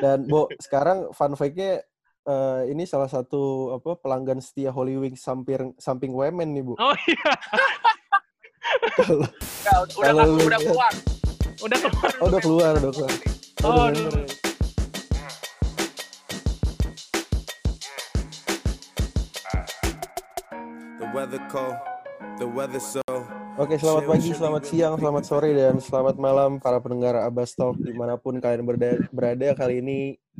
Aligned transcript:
Dan 0.00 0.26
Bo, 0.26 0.50
sekarang 0.58 1.10
fun 1.12 1.34
fact-nya 1.34 1.82
eh, 2.24 2.62
ini 2.70 2.82
salah 2.84 3.06
satu 3.06 3.74
apa 3.74 3.98
pelanggan 3.98 4.40
setia 4.40 4.70
Holy 4.70 4.98
Wings 4.98 5.20
samping 5.20 5.74
samping 5.78 6.10
Wemen 6.10 6.50
nih, 6.50 6.62
Bu. 6.62 6.74
Oh 6.76 6.96
iya, 7.06 7.32
Kalau 9.62 9.86
Nggak, 10.00 10.12
udah, 10.12 10.12
udah, 10.12 10.26
lu 10.26 10.42
udah 10.44 10.60
keluar. 10.60 10.92
udah 11.62 11.78
keluar. 11.78 12.10
oh, 12.18 12.26
udah 12.26 12.40
keluar, 12.40 12.72
udah 12.74 12.92
keluar. 12.92 13.10
Oh, 13.62 13.70
udah 13.70 13.86
aduh. 13.88 14.10
denger. 14.10 14.24
The 20.98 21.06
weather 21.14 21.42
cold. 21.50 21.93
Oke, 23.54 23.76
selamat 23.76 24.04
pagi, 24.08 24.32
selamat 24.32 24.62
siang, 24.64 24.94
selamat 24.96 25.22
sore, 25.22 25.52
dan 25.52 25.76
selamat 25.76 26.16
malam 26.16 26.56
para 26.56 26.80
pendengar 26.80 27.20
Abbas 27.20 27.52
Talk 27.52 27.76
di 27.76 27.92
mana 27.92 28.16
pun 28.16 28.40
kalian 28.40 28.64
berda- 28.64 29.04
berada. 29.12 29.52
Kali 29.52 29.78
ini 29.78 29.98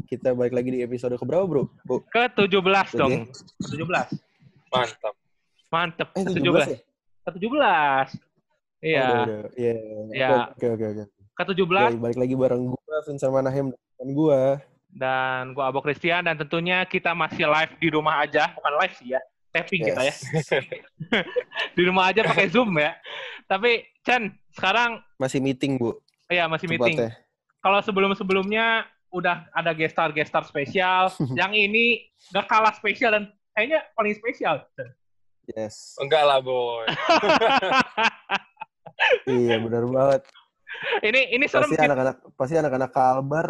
kita 0.08 0.32
balik 0.32 0.56
lagi 0.56 0.72
di 0.72 0.80
episode 0.80 1.12
keberapa, 1.14 1.44
bro? 1.44 1.68
Bu? 1.84 2.00
Ke 2.08 2.32
17 2.32 2.48
dong. 2.96 3.28
Oke. 3.28 3.36
Ke 3.60 3.68
17. 3.76 4.16
Mantap. 4.72 5.14
Mantep. 5.68 6.08
Eh, 6.10 6.24
Ke 6.24 6.30
17 6.32 6.64
ya? 6.66 6.78
Ke 7.20 7.30
17. 7.36 8.08
Iya. 8.80 9.04
Udah, 9.04 9.20
udah. 9.20 9.40
Iya. 9.54 9.74
Iya. 10.10 10.28
Oke, 10.50 10.66
oke, 10.72 10.84
oke. 10.88 11.04
Ke 11.04 11.42
Oke, 11.44 11.52
17 11.52 12.00
balik 12.00 12.18
lagi 12.18 12.34
bareng 12.34 12.62
gua, 12.72 12.96
Vincent 13.04 13.32
Manahem, 13.32 13.66
dan 13.70 14.08
gua. 14.10 14.40
dan 14.94 15.50
gua 15.52 15.74
Abo 15.74 15.82
Christian 15.82 16.22
dan 16.22 16.38
tentunya 16.38 16.86
kita 16.86 17.10
masih 17.12 17.44
live 17.44 17.74
di 17.76 17.90
rumah 17.90 18.22
aja, 18.22 18.54
bukan 18.54 18.72
live 18.78 18.94
sih 18.94 19.10
ya. 19.10 19.20
Tapping 19.54 19.86
kita 19.86 20.02
ya. 20.02 20.10
Yes. 20.10 20.18
Di 21.78 21.82
rumah 21.86 22.10
aja 22.10 22.26
pakai 22.26 22.50
Zoom 22.50 22.74
ya. 22.74 22.98
Tapi 23.46 23.86
Chan, 24.02 24.34
sekarang 24.50 24.98
Masih 25.14 25.38
meeting, 25.38 25.78
Bu. 25.78 25.94
ya 26.26 26.50
masih 26.50 26.66
meeting. 26.66 26.98
Tempatnya. 26.98 27.14
Kalau 27.62 27.78
sebelum-sebelumnya 27.86 28.82
udah 29.14 29.46
ada 29.54 29.70
guest 29.70 29.94
star 29.94 30.10
guest 30.10 30.34
star 30.34 30.42
spesial, 30.42 31.06
yang 31.38 31.54
ini 31.54 32.10
gak 32.34 32.50
kalah 32.50 32.74
spesial 32.74 33.14
dan 33.14 33.30
kayaknya 33.54 33.86
paling 33.94 34.18
spesial. 34.18 34.66
Chan. 34.74 34.90
Yes. 35.54 35.94
Enggak 36.02 36.26
lah, 36.26 36.42
boy. 36.42 36.90
iya, 39.30 39.62
benar 39.62 39.86
banget. 39.86 40.22
ini 41.06 41.20
ini 41.30 41.46
serem 41.46 41.70
Pasti 41.70 41.78
anak-anak 41.78 42.16
pasti 42.34 42.54
anak-anak 42.58 42.90
Kalbar 42.90 43.46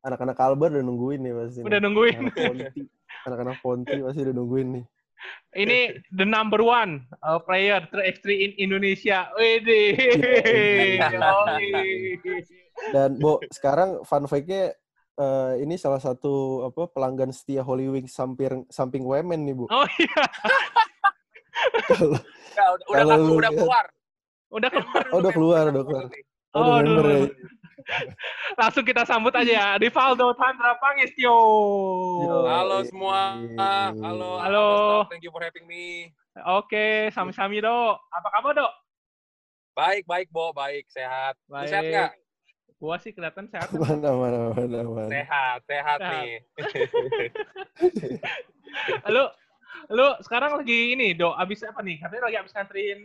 anak-anak 0.00 0.32
Kalbar 0.32 0.72
udah 0.72 0.84
nungguin 0.84 1.20
nih 1.20 1.32
pasti. 1.36 1.60
udah 1.60 1.80
nungguin. 1.84 2.16
Anak 2.16 2.36
Ponti, 2.40 2.80
anak-anak 3.28 3.56
Ponti 3.60 3.96
pasti 4.00 4.20
udah 4.24 4.34
nungguin 4.40 4.68
nih. 4.80 4.84
Ini 5.52 5.78
the 6.10 6.22
number 6.22 6.58
one 6.58 7.02
uh, 7.20 7.38
player 7.38 7.82
3x3 7.86 8.26
in 8.30 8.50
Indonesia. 8.60 9.26
Wede. 9.34 9.98
Dan 12.92 13.16
Bo, 13.16 13.40
sekarang 13.46 14.02
fun 14.02 14.24
fact-nya 14.24 14.72
eh, 15.14 15.52
ini 15.60 15.76
salah 15.76 15.98
satu 15.98 16.32
apa 16.64 16.88
pelanggan 16.88 17.28
setia 17.28 17.60
Holy 17.60 17.86
Wings 17.86 18.10
samping 18.10 18.64
samping 18.68 19.04
Wemen 19.04 19.44
nih, 19.44 19.52
Bu. 19.52 19.68
Oh 19.68 19.84
iya, 19.98 20.22
Kalau 22.50 22.76
Nggak, 22.80 23.04
udah, 23.04 23.04
udah, 23.04 23.16
lu 23.18 23.34
udah 23.36 23.50
lihat- 23.50 23.58
keluar. 23.58 23.84
udah 24.50 24.68
keluar. 24.74 25.04
Oh, 25.06 25.18
udah 25.18 25.32
keluar, 25.32 25.64
udah 25.68 25.84
keluar. 25.84 26.04
oh, 26.06 26.16
Oh, 26.56 26.74
udah 26.78 26.82
member 26.82 27.06
ya. 27.06 27.20
Langsung 28.54 28.84
kita 28.84 29.02
sambut 29.04 29.32
aja 29.32 29.50
ya. 29.50 29.68
Rivaldo 29.76 30.32
Tandra 30.34 30.76
Pangestio. 30.76 31.30
Yo. 32.20 32.46
Halo 32.46 32.82
semua. 32.84 33.38
Halo. 34.00 34.40
Halo. 34.40 34.68
Thank 35.08 35.24
you 35.24 35.32
for 35.32 35.40
having 35.40 35.64
me. 35.64 36.10
Oke, 36.46 37.10
sami-sami 37.10 37.58
dok. 37.58 37.98
Apa 38.08 38.28
kabar 38.30 38.52
dok? 38.54 38.72
Baik, 39.74 40.04
baik, 40.04 40.28
Bo. 40.30 40.50
Baik, 40.50 40.86
sehat. 40.88 41.34
Lu 41.46 41.56
Baik. 41.56 41.68
sehat 41.68 41.84
nggak? 41.84 42.12
Gua 42.80 42.96
sih 42.96 43.12
kelihatan 43.12 43.44
sehat. 43.50 43.68
Mana 43.76 44.08
mana 44.16 44.38
mana 44.56 44.80
mana. 44.82 45.08
Sehat, 45.12 45.58
sehat 45.68 45.98
Sehat. 46.00 46.12
nih. 46.16 46.32
Lu, 49.10 49.24
lu 49.90 50.06
sekarang 50.22 50.56
lagi 50.56 50.94
ini 50.94 51.12
dok. 51.12 51.34
Abis 51.36 51.66
apa 51.66 51.82
nih? 51.82 51.98
Katanya 52.00 52.30
lagi 52.30 52.38
abis 52.40 52.52
nganterin 52.54 53.00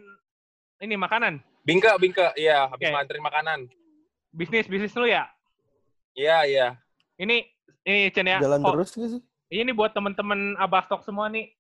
ini 0.80 0.96
makanan. 0.96 1.42
Bingke, 1.66 1.90
bingke. 1.98 2.30
Iya, 2.38 2.70
habis 2.70 2.88
Oke. 2.88 2.94
nganterin 2.94 3.24
makanan. 3.26 3.60
Bisnis, 4.36 4.68
bisnis 4.68 4.92
lu 4.94 5.08
ya. 5.08 5.32
Iya, 6.12 6.38
iya. 6.44 6.68
Ini, 7.16 7.48
ini 7.82 8.12
Chen 8.12 8.28
ya. 8.28 8.40
Jalan 8.40 8.60
Kok- 8.60 8.74
terus 8.76 8.90
nggak 8.94 9.10
sih? 9.16 9.22
Ini 9.48 9.72
buat 9.72 9.92
temen-temen 9.92 10.60
Abastok 10.60 11.02
semua 11.02 11.32
nih. 11.32 11.56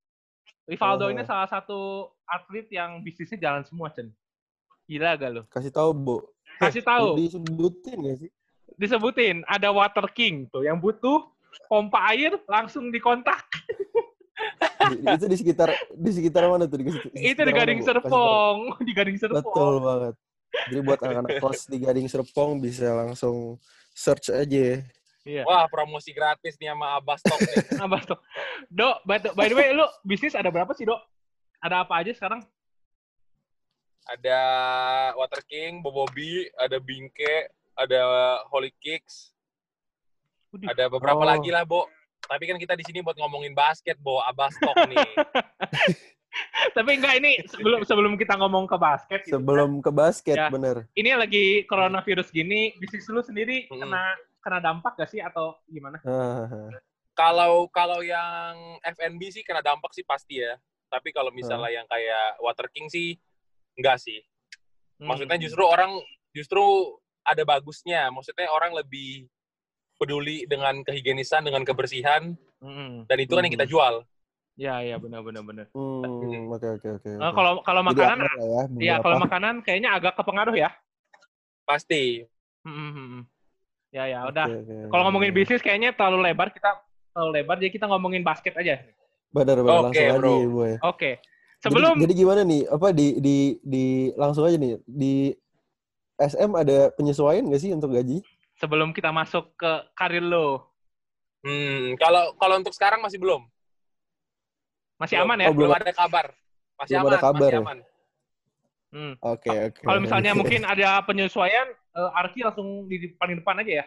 Rivaldo 0.65 1.07
Oh. 1.07 1.13
ini 1.13 1.23
salah 1.23 1.45
satu 1.45 1.79
atlet 2.25 2.67
yang 2.69 2.99
bisnisnya 2.99 3.37
jalan 3.39 3.63
semua, 3.63 3.87
Chen. 3.89 4.11
Gila 4.85 5.15
gak 5.15 5.31
lu? 5.31 5.41
Kasih 5.47 5.71
tahu, 5.71 5.89
Bu. 5.93 6.15
Kasih 6.57 6.81
tahu, 6.81 7.15
Disebutin 7.15 7.97
nggak 7.97 8.17
sih? 8.19 8.31
disebutin 8.75 9.45
ada 9.45 9.71
Water 9.71 10.03
King 10.09 10.51
tuh 10.51 10.65
yang 10.65 10.75
butuh 10.75 11.23
pompa 11.69 12.11
air 12.11 12.35
langsung 12.45 12.91
dikontak. 12.91 13.45
Di- 14.91 14.99
itu 15.07 15.25
di 15.25 15.37
sekitar 15.37 15.69
di 15.89 16.11
sekitar 16.11 16.43
mana 16.45 16.65
tuh? 16.65 16.81
Di, 16.81 16.91
Itu 16.91 16.99
sekitar 17.07 17.45
di 17.45 17.53
mana, 17.53 17.59
Gading. 17.63 17.79
Serpong, 17.81 18.57
di 18.87 18.91
Gading 18.91 19.17
Serpong. 19.17 19.47
Betul 19.47 19.73
banget. 19.79 20.13
Jadi 20.65 20.79
buat 20.81 20.99
anak-anak 20.99 21.37
kos 21.37 21.65
di 21.65 21.77
Gading 21.77 22.07
Serpong 22.07 22.57
bisa 22.57 22.91
langsung 22.91 23.57
search 23.91 24.29
aja. 24.29 24.81
Iya. 25.25 25.41
Wah, 25.41 25.65
promosi 25.65 26.13
gratis 26.13 26.53
nih 26.55 26.69
sama 26.69 26.95
Abbas 26.95 27.19
Talk 27.19 27.41
nih. 27.41 27.55
Abastok. 27.85 28.19
Dok, 28.69 28.95
by 29.03 29.17
the, 29.17 29.29
by 29.33 29.49
the 29.49 29.57
way, 29.57 29.73
lu 29.73 29.85
bisnis 30.01 30.33
ada 30.33 30.49
berapa 30.49 30.69
sih, 30.71 30.85
Dok? 30.85 31.01
Ada 31.59 31.81
apa 31.81 31.97
aja 31.97 32.13
sekarang? 32.13 32.45
Ada 34.05 34.39
Water 35.17 35.41
King, 35.43 35.81
Bobobi, 35.81 36.45
ada 36.53 36.77
Bingke, 36.77 37.49
ada 37.73 38.01
Holy 38.53 38.69
Kicks, 38.77 39.33
Udih. 40.53 40.69
ada 40.69 40.85
beberapa 40.87 41.17
Oh. 41.17 41.25
lagi 41.25 41.49
lah, 41.49 41.65
Bo. 41.65 41.89
Tapi 42.21 42.45
kan 42.45 42.57
kita 42.57 42.77
di 42.77 42.85
sini 42.85 43.01
buat 43.01 43.17
ngomongin 43.17 43.57
basket, 43.57 43.97
Bo. 43.97 44.21
Abbas 44.21 44.53
Talk 44.61 44.77
nih. 44.85 44.97
Tapi 46.75 46.99
enggak 46.99 47.15
ini 47.23 47.39
sebelum 47.47 47.87
sebelum 47.87 48.13
kita 48.19 48.35
ngomong 48.35 48.67
ke 48.67 48.75
basket 48.75 49.19
gitu. 49.23 49.39
Sebelum 49.39 49.79
ke 49.79 49.91
basket, 49.91 50.35
Ya. 50.35 50.47
bener. 50.51 50.87
Ini 50.95 51.15
lagi 51.15 51.63
coronavirus 51.67 52.31
gini, 52.31 52.75
bisnis 52.79 53.07
lu 53.07 53.23
sendiri 53.23 53.67
Mm-mm. 53.71 53.79
kena 53.79 54.03
kena 54.43 54.59
dampak 54.61 54.93
gak 54.99 55.09
sih 55.09 55.23
atau 55.23 55.57
gimana? 55.65 55.97
Kalau 57.15 57.71
kalau 57.71 58.03
yang 58.03 58.77
FNB 58.83 59.21
sih 59.31 59.43
kena 59.47 59.63
dampak 59.63 59.95
sih 59.95 60.03
pasti 60.03 60.43
ya. 60.43 60.59
Tapi 60.91 61.15
kalau 61.15 61.31
misalnya 61.31 61.81
yang 61.81 61.87
kayak 61.87 62.39
Water 62.43 62.67
King 62.69 62.91
sih 62.91 63.15
enggak 63.79 63.97
sih. 64.03 64.19
Hmm. 64.99 65.11
Maksudnya 65.11 65.39
justru 65.39 65.63
orang 65.63 65.95
justru 66.35 66.63
ada 67.23 67.41
bagusnya. 67.47 68.11
Maksudnya 68.11 68.51
orang 68.51 68.75
lebih 68.75 69.27
peduli 69.95 70.43
dengan 70.45 70.83
kehigienisan, 70.83 71.47
dengan 71.47 71.63
kebersihan, 71.63 72.35
Mm-mm. 72.59 73.07
dan 73.07 73.17
itu 73.17 73.31
kan 73.31 73.43
yang 73.47 73.55
kita 73.55 73.67
jual. 73.67 74.03
Ya, 74.55 74.79
ya 74.79 74.95
benar 74.95 75.19
benar 75.19 75.43
benar. 75.43 75.67
hmm, 75.75 76.47
oke 76.47 76.67
oke 76.79 76.87
oke. 76.99 77.09
Eh, 77.11 77.31
kalau 77.35 77.59
kalau 77.67 77.81
makanan 77.83 78.23
ya. 78.39 78.63
ya 78.79 78.95
kalau 79.03 79.19
makanan 79.19 79.59
kayaknya 79.59 79.91
agak 79.91 80.15
kepengaruh 80.15 80.55
ya. 80.55 80.71
Pasti. 81.67 82.23
Mm-mm, 82.63 82.89
mm-mm. 82.95 83.21
Ya 83.91 84.07
ya 84.07 84.19
udah. 84.31 84.47
Oke, 84.47 84.59
oke, 84.63 84.75
Kalau 84.91 85.03
ngomongin 85.11 85.31
bisnis 85.35 85.59
kayaknya 85.59 85.91
terlalu 85.91 86.31
lebar 86.31 86.55
kita 86.55 86.79
terlalu 87.11 87.31
lebar 87.39 87.55
jadi 87.59 87.71
kita 87.75 87.85
ngomongin 87.91 88.23
basket 88.23 88.55
aja. 88.55 88.79
Bener 89.35 89.59
bener 89.59 89.91
Oke, 89.91 89.91
langsung 89.91 90.07
bro. 90.15 90.35
aja, 90.39 90.47
Boy. 90.47 90.73
Oke. 90.87 91.11
Sebelum 91.59 91.95
jadi, 91.99 92.03
jadi 92.07 92.13
gimana 92.15 92.41
nih? 92.47 92.61
Apa 92.71 92.87
di 92.95 93.07
di 93.19 93.37
di 93.59 93.85
langsung 94.15 94.47
aja 94.47 94.55
nih 94.55 94.79
di 94.87 95.35
SM 96.15 96.51
ada 96.55 96.95
penyesuaian 96.95 97.43
nggak 97.43 97.59
sih 97.61 97.75
untuk 97.75 97.91
gaji? 97.91 98.23
sebelum 98.55 98.95
kita 98.95 99.11
masuk 99.11 99.51
ke 99.59 99.71
karir 99.95 100.23
lo 100.23 100.71
Hmm, 101.45 101.93
kalau 102.01 102.33
kalau 102.41 102.57
untuk 102.57 102.73
sekarang 102.73 103.05
masih 103.05 103.21
belum. 103.21 103.45
Masih 104.95 105.15
aman 105.21 105.37
ya? 105.41 105.47
Oh, 105.49 105.53
belum 105.55 105.69
Belum 105.71 105.81
ada 105.81 105.91
kabar. 105.91 106.25
Masih 106.75 106.93
Belum 106.95 107.03
aman, 107.03 107.11
ada 107.11 107.19
kabar 107.21 107.39
masih 107.39 107.55
ya? 107.55 107.61
aman. 107.63 107.77
Hmm. 108.95 109.13
Oke 109.19 109.51
oke. 109.51 109.81
Kalau 109.83 109.99
misalnya 109.99 110.31
mungkin 110.31 110.61
ada 110.63 111.03
penyesuaian, 111.03 111.67
eh, 111.71 112.09
Arki 112.15 112.39
langsung 112.47 112.87
di 112.87 113.11
paling 113.19 113.43
depan 113.43 113.59
aja 113.59 113.83
ya. 113.83 113.85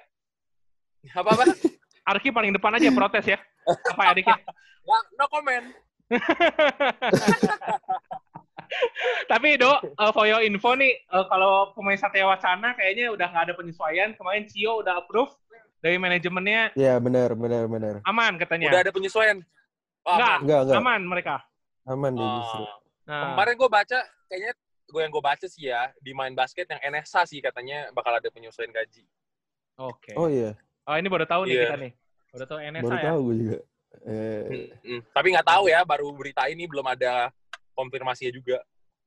Apa 1.16 1.32
apa? 1.32 1.44
Arki 2.12 2.28
paling 2.28 2.52
depan 2.52 2.76
aja 2.76 2.88
protes 2.92 3.24
ya. 3.24 3.38
Apa 3.64 4.02
ya 4.04 4.10
adiknya? 4.12 4.36
Nggak, 4.88 5.02
no 5.16 5.24
comment. 5.28 5.66
Tapi 9.28 9.56
Do, 9.56 9.72
eh, 9.80 10.10
for 10.12 10.28
your 10.28 10.44
info 10.44 10.76
nih, 10.76 10.92
eh, 11.00 11.24
kalau 11.28 11.72
pemain 11.72 11.96
Satya 11.96 12.28
Wacana 12.28 12.76
kayaknya 12.76 13.08
udah 13.12 13.26
nggak 13.32 13.44
ada 13.48 13.54
penyesuaian. 13.56 14.12
Kemarin 14.16 14.44
Cio 14.48 14.84
udah 14.84 15.00
approve 15.00 15.32
dari 15.78 15.96
manajemennya 15.96 16.74
Iya 16.74 16.98
benar 16.98 17.32
benar 17.38 17.64
benar. 17.70 17.94
aman 18.04 18.36
katanya. 18.36 18.68
Udah 18.68 18.80
ada 18.84 18.92
penyesuaian. 18.92 19.40
Oh, 20.08 20.16
Nggak. 20.16 20.24
aman. 20.26 20.40
Enggak 20.40 20.60
enggak 20.62 20.78
Aman 20.78 21.00
mereka. 21.04 21.34
aman 21.84 22.10
deh 22.10 22.20
Oh. 22.22 22.34
justru. 22.38 22.64
Nah, 23.04 23.20
Kemarin 23.26 23.54
gue 23.54 23.70
baca, 23.70 23.98
kayaknya 24.26 24.52
gue 24.86 25.00
yang 25.00 25.08
gue 25.10 25.20
baca 25.22 25.46
sih 25.46 25.64
ya, 25.64 25.80
di 25.98 26.12
main 26.12 26.32
basket 26.32 26.64
yang 26.66 26.80
NSA 26.82 27.24
sih 27.24 27.40
katanya 27.40 27.88
bakal 27.90 28.12
ada 28.12 28.28
penyesuaian 28.28 28.68
gaji. 28.70 29.04
Oke. 29.78 30.12
Oh 30.14 30.26
iya, 30.26 30.52
Oh 30.82 30.92
ini 30.94 31.06
baru 31.06 31.24
tahu 31.24 31.44
nih 31.44 31.54
Iya. 31.54 31.64
kita 31.66 31.76
nih. 31.78 31.92
Baru 32.30 32.44
tahu 32.46 32.58
NSA 32.62 32.82
baru 32.82 32.94
ya. 32.94 33.04
tahu 33.06 33.18
gue 33.22 33.36
juga. 33.38 33.58
Eh, 33.98 34.44
Mm-mm. 34.68 35.00
Tapi 35.10 35.26
nggak 35.30 35.46
tahu 35.46 35.64
ya, 35.66 35.80
baru 35.82 36.06
berita 36.10 36.42
ini 36.46 36.64
belum 36.64 36.84
ada 36.86 37.32
konfirmasinya 37.72 38.28
juga. 38.30 38.58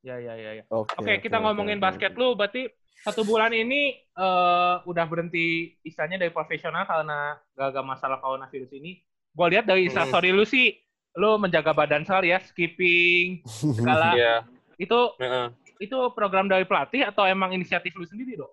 Ya 0.02 0.18
ya 0.18 0.34
ya. 0.34 0.52
ya. 0.56 0.64
Oke. 0.68 0.98
Oke, 0.98 1.14
kita 1.20 1.38
ngomongin 1.38 1.78
oke, 1.78 1.84
basket 1.84 2.14
lu 2.16 2.34
berarti 2.34 2.66
satu 3.00 3.22
bulan 3.22 3.50
ini 3.52 3.94
eh, 4.12 4.76
udah 4.82 5.06
berhenti 5.06 5.78
istilahnya 5.82 6.18
dari 6.20 6.30
profesional 6.30 6.82
karena 6.84 7.38
gagal 7.52 7.84
masalah 7.84 8.18
coronavirus 8.18 8.74
ini. 8.74 9.02
Gue 9.30 9.48
lihat 9.50 9.64
dari 9.64 9.86
Hmm. 9.86 9.90
instastory 9.90 10.30
lu 10.30 10.44
sih, 10.44 10.74
lu 11.18 11.36
menjaga 11.36 11.76
badan 11.76 12.08
sekali 12.08 12.32
ya, 12.32 12.40
skipping, 12.40 13.44
segala. 13.48 14.14
Iya. 14.20 14.36
Itu 14.80 15.14
Heeh. 15.20 15.48
itu 15.78 15.98
program 16.16 16.48
dari 16.48 16.64
pelatih 16.64 17.06
atau 17.06 17.28
emang 17.28 17.52
inisiatif 17.52 17.94
lu 17.94 18.08
sendiri, 18.08 18.40
Dok? 18.40 18.52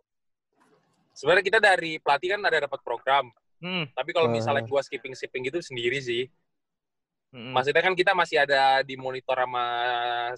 Sebenarnya 1.14 1.44
kita 1.44 1.58
dari 1.58 1.98
pelatih 1.98 2.34
kan 2.36 2.40
ada 2.46 2.66
dapat 2.66 2.80
program. 2.82 3.30
Hmm. 3.58 3.90
Tapi 3.90 4.10
kalau 4.14 4.30
misalnya 4.30 4.62
gua 4.66 4.82
skipping 4.86 5.18
skipping 5.18 5.46
gitu 5.50 5.58
sendiri 5.58 5.98
sih. 5.98 6.30
hmm. 7.34 7.50
Maksudnya 7.54 7.82
kan 7.82 7.94
kita 7.98 8.14
masih 8.14 8.38
ada 8.42 8.86
di 8.86 8.94
monitor 8.94 9.34
sama 9.34 9.64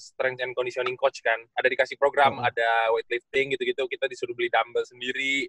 strength 0.00 0.40
and 0.40 0.56
conditioning 0.56 0.96
coach 0.96 1.20
kan. 1.20 1.37
Ada 1.52 1.69
dikasih 1.69 2.00
program, 2.00 2.40
Hmm. 2.40 2.49
ada 2.49 2.93
weightlifting 2.96 3.52
gitu-gitu. 3.56 3.84
Kita 3.88 4.08
disuruh 4.08 4.32
beli 4.32 4.49
dumbbell 4.49 4.84
sendiri. 4.88 5.49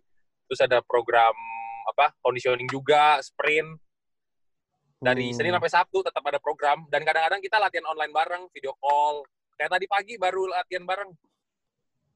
Terus 0.51 0.59
ada 0.67 0.83
program 0.83 1.31
apa 1.95 2.11
conditioning 2.19 2.67
juga, 2.67 3.19
sprint. 3.23 3.79
Dari 5.01 5.33
Hmm. 5.33 5.35
Senin 5.35 5.53
sampai 5.57 5.71
Sabtu 5.73 6.05
tetap 6.05 6.21
ada 6.21 6.37
program. 6.37 6.85
Dan 6.85 7.01
kadang-kadang 7.01 7.41
kita 7.41 7.57
latihan 7.57 7.89
online 7.89 8.13
bareng, 8.13 8.43
video 8.53 8.77
call. 8.77 9.25
Kayak 9.57 9.73
tadi 9.73 9.85
pagi 9.89 10.13
baru 10.15 10.45
latihan 10.45 10.85
bareng. 10.85 11.09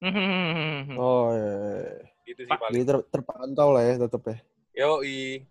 Hmm. 0.05 0.93
Oh, 0.93 1.33
iya, 1.33 1.49
iya. 1.81 2.05
Gitu 2.23 2.41
sih 2.45 2.51
Pak, 2.53 2.59
paling. 2.61 2.73
Jadi 2.75 2.83
ter- 2.85 3.07
terpantau 3.09 3.73
lah 3.73 3.81
ya 3.81 3.93
tetap 3.97 4.21
ya. 4.23 4.37
Yoi. 4.75 5.41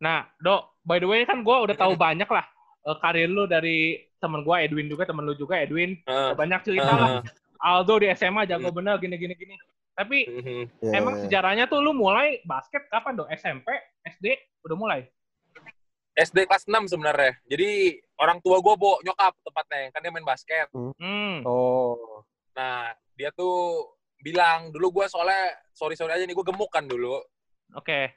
Nah, 0.00 0.26
Dok, 0.36 0.82
by 0.82 0.98
the 0.98 1.06
way 1.06 1.22
kan 1.22 1.46
gue 1.46 1.56
udah 1.62 1.76
tahu 1.76 1.94
banyak 2.10 2.26
lah 2.26 2.42
eh, 2.80 2.96
karir 2.98 3.28
lu 3.28 3.44
dari 3.44 4.00
temen 4.18 4.42
gue 4.42 4.56
Edwin 4.58 4.88
juga, 4.88 5.06
temen 5.06 5.22
lu 5.22 5.38
juga 5.38 5.62
Edwin. 5.62 5.94
Heeh. 6.02 6.30
Banyak 6.34 6.60
cerita 6.64 6.90
lah. 6.90 7.10
Heeh. 7.20 7.22
Aldo 7.60 8.00
di 8.00 8.08
SMA 8.10 8.48
jago 8.48 8.66
Hmm. 8.66 8.76
bener 8.76 8.98
gini 8.98 9.14
gini 9.14 9.34
gini. 9.36 9.54
Tapi. 9.94 10.18
Ya, 10.80 10.96
emang 10.96 11.20
ya. 11.20 11.28
sejarahnya 11.28 11.64
tuh 11.68 11.78
lu 11.78 11.92
mulai 11.92 12.40
basket 12.42 12.88
kapan 12.88 13.14
dong? 13.14 13.28
SMP, 13.30 13.68
SD 14.02 14.32
udah 14.64 14.74
mulai. 14.74 15.00
SD 16.14 16.46
kelas 16.46 16.66
6 16.66 16.90
sebenarnya. 16.90 17.38
Jadi 17.46 17.96
orang 18.18 18.42
tua 18.42 18.58
gue 18.58 18.74
bawa 18.74 18.98
nyokap 19.06 19.32
tepatnya, 19.46 19.94
kan 19.94 20.00
dia 20.02 20.12
main 20.12 20.26
basket. 20.26 20.66
Hmm. 20.74 21.46
Oh. 21.46 22.22
Nah, 22.52 22.90
dia 23.14 23.30
tuh 23.30 23.86
bilang, 24.20 24.68
dulu 24.74 25.00
gue 25.00 25.06
soalnya, 25.08 25.54
sorry-sorry 25.72 26.12
aja 26.12 26.24
nih, 26.26 26.34
gue 26.36 26.44
gemuk 26.44 26.68
kan 26.68 26.84
dulu. 26.84 27.22
Oke. 27.78 28.12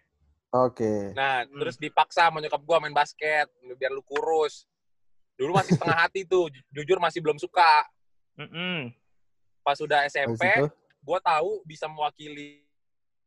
Oke. 0.54 1.14
Nah, 1.18 1.46
Hmm. 1.46 1.60
terus 1.62 1.78
dipaksa 1.78 2.30
sama 2.30 2.42
nyokap 2.42 2.62
gue 2.62 2.78
main 2.82 2.94
basket, 2.94 3.48
biar 3.78 3.94
lu 3.94 4.04
kurus. 4.06 4.66
Dulu 5.34 5.58
masih 5.58 5.74
setengah 5.78 5.98
hati 5.98 6.30
tuh, 6.30 6.50
ju- 6.54 6.66
jujur 6.70 7.02
masih 7.02 7.18
belum 7.22 7.42
suka. 7.42 7.86
Mm-mm. 8.38 8.94
Pas 9.66 9.78
udah 9.82 10.06
Habis 10.06 10.14
SMP, 10.14 10.44
gue 11.02 11.20
tahu 11.26 11.62
bisa 11.66 11.90
mewakili 11.90 12.62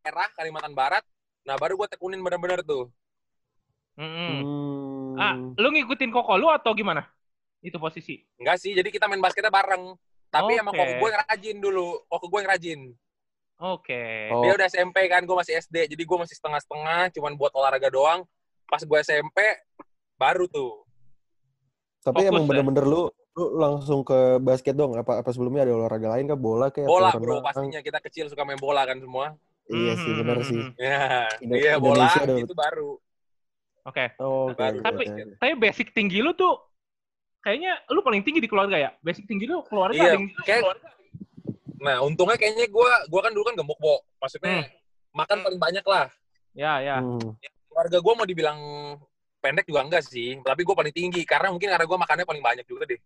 daerah 0.02 0.30
Kalimantan 0.38 0.74
Barat. 0.74 1.02
Nah, 1.42 1.58
baru 1.58 1.74
gue 1.78 1.88
tekunin 1.90 2.22
bener-bener 2.22 2.62
tuh. 2.62 2.90
Mm-mm. 3.96 4.32
Hmm. 4.36 5.16
Ah, 5.16 5.34
lu 5.56 5.68
ngikutin 5.72 6.12
koko 6.12 6.36
lu 6.36 6.52
atau 6.52 6.76
gimana? 6.76 7.08
Itu 7.60 7.80
posisi. 7.80 8.20
Enggak 8.36 8.60
sih, 8.60 8.76
jadi 8.76 8.88
kita 8.88 9.08
main 9.08 9.20
basketnya 9.20 9.48
bareng. 9.48 9.96
Tapi 10.28 10.60
emang 10.60 10.76
Oke. 10.76 10.80
koko 10.84 10.92
gue 11.00 11.08
yang 11.10 11.24
rajin 11.24 11.56
dulu. 11.56 11.88
Koko 12.04 12.26
gue 12.28 12.38
yang 12.44 12.50
rajin. 12.52 12.80
Oke. 13.56 14.04
Oh. 14.28 14.44
Dia 14.44 14.52
udah 14.52 14.68
SMP 14.68 15.08
kan, 15.08 15.24
gue 15.24 15.32
masih 15.32 15.56
SD. 15.56 15.88
Jadi 15.88 16.02
gue 16.04 16.18
masih 16.20 16.36
setengah-setengah, 16.36 17.08
cuman 17.16 17.32
buat 17.40 17.56
olahraga 17.56 17.88
doang. 17.88 18.28
Pas 18.68 18.84
gue 18.84 18.98
SMP, 19.00 19.38
baru 20.20 20.44
tuh. 20.44 20.84
Tapi 22.04 22.22
Fokus 22.22 22.30
emang 22.30 22.44
ya? 22.44 22.48
bener-bener 22.52 22.84
lu 22.84 23.02
lu 23.36 23.44
langsung 23.56 24.00
ke 24.00 24.40
basket 24.40 24.72
dong? 24.72 24.96
Apa 24.96 25.20
apa 25.20 25.28
sebelumnya 25.32 25.64
ada 25.64 25.72
olahraga 25.72 26.08
lain 26.16 26.28
kah? 26.28 26.38
Bola 26.38 26.68
kayak 26.68 26.88
Bola 26.88 27.12
bro, 27.16 27.40
renang? 27.40 27.44
pastinya. 27.44 27.80
Kita 27.80 27.98
kecil 28.04 28.28
suka 28.28 28.44
main 28.44 28.60
bola 28.60 28.84
kan 28.84 29.00
semua. 29.00 29.36
Iya 29.66 29.92
sih, 29.98 30.12
bener 30.14 30.38
mhm, 30.38 30.46
sih. 30.46 30.60
mhm. 30.62 30.72
Ya, 30.78 31.26
Indo- 31.42 31.56
iya 31.58 31.74
bola, 31.76 32.06
Indonesia 32.06 32.22
udah- 32.22 32.38
itu 32.44 32.54
baru. 32.54 32.92
Oke. 33.86 34.04
Oh, 34.18 34.50
oke. 34.50 34.58
Baru 34.58 34.78
oke, 34.78 34.84
Tapi- 34.84 35.06
oke. 35.08 35.22
Tapi 35.38 35.52
basic 35.56 35.94
tinggi 35.94 36.18
lu 36.18 36.34
tuh 36.34 36.58
kayaknya 37.40 37.78
lu 37.88 38.02
paling 38.02 38.26
tinggi 38.26 38.42
di 38.42 38.50
keluarga 38.50 38.74
ya? 38.74 38.90
Basic 38.98 39.24
tinggi 39.24 39.46
lu 39.46 39.62
keluarga 39.62 39.94
Iya, 39.94 40.02
ada 40.04 40.16
yang- 40.18 40.30
kayak- 40.42 40.64
keluarga. 40.66 40.88
Nah, 41.76 41.96
untungnya 42.02 42.34
kayaknya 42.34 42.66
gue 42.66 42.90
gua 43.06 43.20
kan 43.22 43.30
dulu 43.30 43.44
kan 43.46 43.54
gemuk, 43.54 43.78
Bo. 43.78 44.02
Maksudnya, 44.18 44.66
makan 45.12 45.38
paling 45.44 45.60
banyak 45.60 45.84
lah. 45.86 46.10
Ya, 46.50 46.80
ya. 46.82 46.96
Hmm. 46.98 47.36
Keluarga 47.68 47.98
gue 48.00 48.12
mau 48.16 48.26
dibilang 48.26 48.58
pendek 49.38 49.68
juga 49.68 49.84
enggak 49.86 50.02
sih. 50.02 50.40
Tapi 50.40 50.64
gue 50.66 50.74
paling 50.74 50.90
tinggi. 50.90 51.22
Karena 51.22 51.52
mungkin 51.52 51.68
karena 51.70 51.84
gue 51.86 51.98
makannya 52.00 52.26
paling 52.26 52.42
banyak 52.42 52.66
juga 52.66 52.88
deh. 52.88 52.98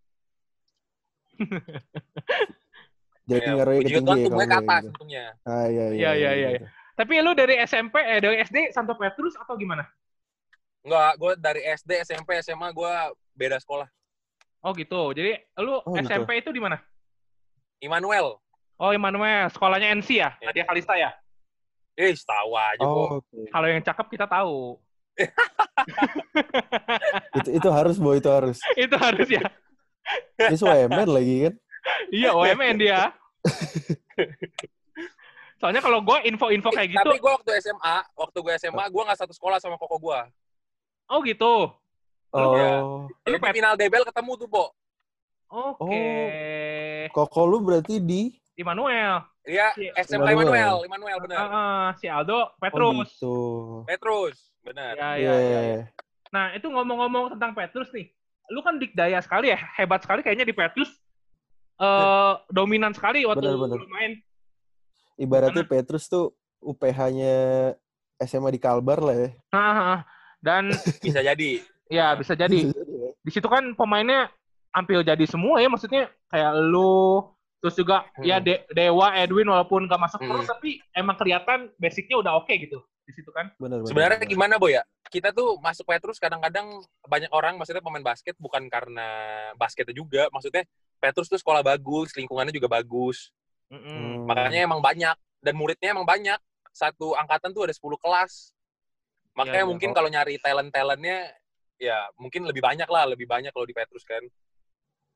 Jadi 3.31 3.47
Ya, 3.47 3.55
ngaruhnya 3.55 3.79
ke 3.79 3.87
tinggi 3.87 3.95
ya 3.95 4.01
tuh 4.01 4.07
gue 4.11 4.17
kalau 4.17 4.43
ke 4.43 4.57
atas 4.59 4.81
gitu. 4.83 4.91
untungnya. 4.91 5.25
Ah, 5.45 5.67
iya, 5.71 5.85
iya. 5.93 6.11
Iya, 6.15 6.31
iya, 6.35 6.49
iya. 6.57 6.69
Tapi 6.97 7.13
lu 7.23 7.33
dari 7.33 7.55
SMP 7.63 7.95
eh 7.97 8.19
dari 8.19 8.37
SD 8.41 8.57
Santo 8.73 8.95
Petrus 8.95 9.35
atau 9.39 9.55
gimana? 9.55 9.87
Enggak, 10.81 11.13
gue 11.21 11.33
dari 11.37 11.61
SD, 11.65 11.91
SMP, 12.05 12.41
SMA 12.41 12.73
gue 12.73 12.93
beda 13.37 13.61
sekolah. 13.61 13.89
Oh 14.65 14.73
gitu. 14.77 15.13
Jadi 15.13 15.37
lu 15.61 15.81
Oh, 15.81 15.97
gitu. 15.97 16.09
SMP 16.09 16.41
itu 16.41 16.53
di 16.53 16.61
mana? 16.61 16.81
Immanuel. 17.81 18.41
Oh 18.81 18.93
Immanuel, 18.93 19.49
sekolahnya 19.53 19.93
NC 19.97 20.09
ya? 20.21 20.31
Iya. 20.41 20.47
Nadia 20.53 20.65
Kalista 20.65 20.97
ya? 20.97 21.13
Eh, 22.01 22.17
tahu 22.17 22.51
aja. 22.57 22.85
Oh, 22.85 23.21
oke. 23.21 23.39
Kalau 23.53 23.67
yang 23.69 23.85
cakep 23.85 24.07
kita 24.09 24.25
tahu. 24.25 24.81
itu 27.37 27.51
itu 27.61 27.69
harus, 27.69 28.01
Boy, 28.01 28.25
itu 28.25 28.31
harus. 28.33 28.57
itu 28.89 28.97
harus 28.97 29.29
ya. 29.29 29.45
Ini 30.41 30.57
UMN 30.57 31.09
lagi 31.13 31.37
kan? 31.45 31.55
Iya, 32.09 32.33
OMN 32.33 32.77
dia. 32.81 33.13
Soalnya 35.61 35.85
kalau 35.85 36.01
gue 36.01 36.19
info-info 36.25 36.73
kayak 36.73 36.97
gitu, 36.97 37.05
Tapi 37.05 37.21
gue 37.21 37.33
waktu 37.37 37.53
SMA, 37.61 37.97
waktu 38.17 38.39
gue 38.41 38.53
SMA, 38.57 38.85
gue 38.89 39.03
nggak 39.05 39.21
satu 39.21 39.37
sekolah 39.37 39.61
sama 39.61 39.77
koko 39.77 40.01
gue. 40.01 40.21
Oh 41.11 41.21
gitu. 41.21 41.55
Oh. 42.31 42.55
Iya. 42.55 42.71
Lu 43.27 43.37
final 43.43 43.75
DBL 43.75 44.07
ketemu 44.07 44.33
tuh, 44.37 44.49
Bo. 44.49 44.65
Oke. 45.51 46.07
Koko 47.11 47.43
lu 47.43 47.59
berarti 47.61 47.99
di 47.99 48.31
Immanuel. 48.55 49.27
Iya, 49.43 49.75
Iya. 49.75 49.93
SMA 50.05 50.31
Immanuel. 50.31 50.87
Immanuel, 50.87 51.19
bener. 51.19 51.37
Ah, 51.37 51.51
ah, 51.51 51.87
si 51.99 52.07
Aldo 52.07 52.39
Oh, 52.39 52.47
Petrus. 52.57 53.09
gitu. 53.11 53.37
Petrus, 53.83 54.37
bener. 54.63 54.95
Ya, 54.95 55.11
Iya, 55.17 55.27
ya, 55.27 55.35
iya, 55.35 55.41
ya, 55.41 55.61
iya. 55.65 55.81
Nah, 56.31 56.55
itu 56.55 56.71
ngomong-ngomong 56.71 57.35
tentang 57.35 57.51
Petrus 57.53 57.91
nih. 57.91 58.15
Lu 58.47 58.63
kan 58.63 58.79
dikdaya 58.79 59.19
sekali 59.19 59.51
ya, 59.51 59.59
hebat 59.75 59.99
sekali 60.01 60.23
kayaknya 60.23 60.47
di 60.47 60.55
Petrus. 60.55 60.91
eh 61.81 62.35
dominan 62.53 62.93
sekali 62.93 63.25
waktu 63.25 63.41
Bener, 63.41 63.57
bener. 63.57 63.81
lu 63.81 63.89
main. 63.89 64.13
Ibaratnya 65.17 65.65
Petrus 65.65 66.05
tuh 66.07 66.37
UPH-nya 66.61 67.73
SMA 68.21 68.53
di 68.53 68.61
Kalbar 68.61 69.01
lah 69.01 69.17
ya. 69.17 69.29
Ah. 69.49 70.05
Dan 70.41 70.73
Bisa 71.05 71.21
jadi. 71.21 71.61
ya 71.87 72.15
bisa 72.15 72.33
jadi. 72.33 72.71
Di 73.21 73.31
situ 73.31 73.45
kan 73.45 73.75
pemainnya 73.75 74.31
hampir 74.71 75.03
jadi 75.03 75.27
semua 75.27 75.59
ya, 75.59 75.67
maksudnya 75.67 76.07
kayak 76.27 76.55
lu, 76.63 77.27
terus 77.59 77.75
juga 77.75 78.07
Hmm. 78.15 78.23
ya 78.23 78.39
De- 78.39 78.63
Dewa, 78.71 79.11
Edwin 79.13 79.45
walaupun 79.45 79.85
gak 79.85 79.99
masuk 79.99 80.23
Hmm. 80.23 80.31
terus, 80.31 80.47
tapi 80.47 80.79
emang 80.93 81.19
kelihatan 81.19 81.67
basicnya 81.77 82.17
udah 82.17 82.39
oke 82.39 82.55
gitu 82.55 82.79
di 83.03 83.13
situ 83.13 83.27
kan. 83.31 83.51
Bener, 83.59 83.83
bener, 83.83 83.91
Sebenarnya 83.91 84.19
bener. 84.23 84.31
gimana, 84.31 84.55
Boy 84.57 84.79
ya? 84.79 84.87
Kita 85.11 85.35
tuh 85.35 85.59
masuk 85.59 85.83
Petrus 85.85 86.23
kadang-kadang 86.23 86.79
banyak 87.03 87.27
orang 87.35 87.59
maksudnya 87.59 87.83
pemain 87.83 88.07
basket 88.07 88.39
bukan 88.39 88.71
karena 88.71 89.09
basketnya 89.59 89.91
juga, 89.93 90.31
maksudnya 90.31 90.63
Petrus 91.03 91.27
tuh 91.27 91.43
sekolah 91.43 91.67
bagus, 91.67 92.15
lingkungannya 92.15 92.55
juga 92.55 92.71
bagus. 92.71 93.35
Hmm. 93.67 94.31
Makanya 94.31 94.63
emang 94.63 94.79
banyak 94.79 95.19
dan 95.43 95.55
muridnya 95.59 95.91
emang 95.91 96.07
banyak. 96.07 96.39
Satu 96.71 97.19
angkatan 97.19 97.51
tuh 97.51 97.67
ada 97.67 97.75
10 97.75 97.99
kelas. 97.99 98.55
Makanya 99.37 99.55
Iya, 99.55 99.65
iya. 99.65 99.71
mungkin 99.71 99.91
kalau 99.95 100.09
nyari 100.11 100.35
talent-talentnya 100.43 101.19
ya 101.81 101.99
mungkin 102.21 102.45
lebih 102.45 102.61
banyak 102.61 102.89
lah, 102.91 103.05
lebih 103.09 103.25
banyak 103.25 103.51
kalau 103.55 103.67
di 103.67 103.75
Petrus 103.77 104.05
kan. 104.05 104.23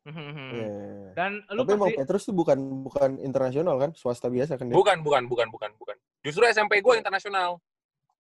Mhm. 0.05 0.51
Iya. 0.53 0.69
Dan 1.17 1.31
lu 1.49 1.65
Tapi 1.65 1.81
pasti 1.81 1.95
Petrus 1.97 2.23
tuh 2.29 2.35
bukan 2.37 2.59
bukan 2.85 3.11
internasional 3.25 3.77
kan? 3.81 3.91
Swasta 3.97 4.29
biasa 4.29 4.61
kan 4.61 4.69
dia? 4.69 4.77
Bukan, 4.77 5.01
bukan, 5.01 5.25
bukan, 5.27 5.49
bukan, 5.49 5.71
bukan. 5.81 5.97
Justru 6.21 6.45
SMP 6.49 6.85
gue 6.85 6.95
internasional. 6.97 7.61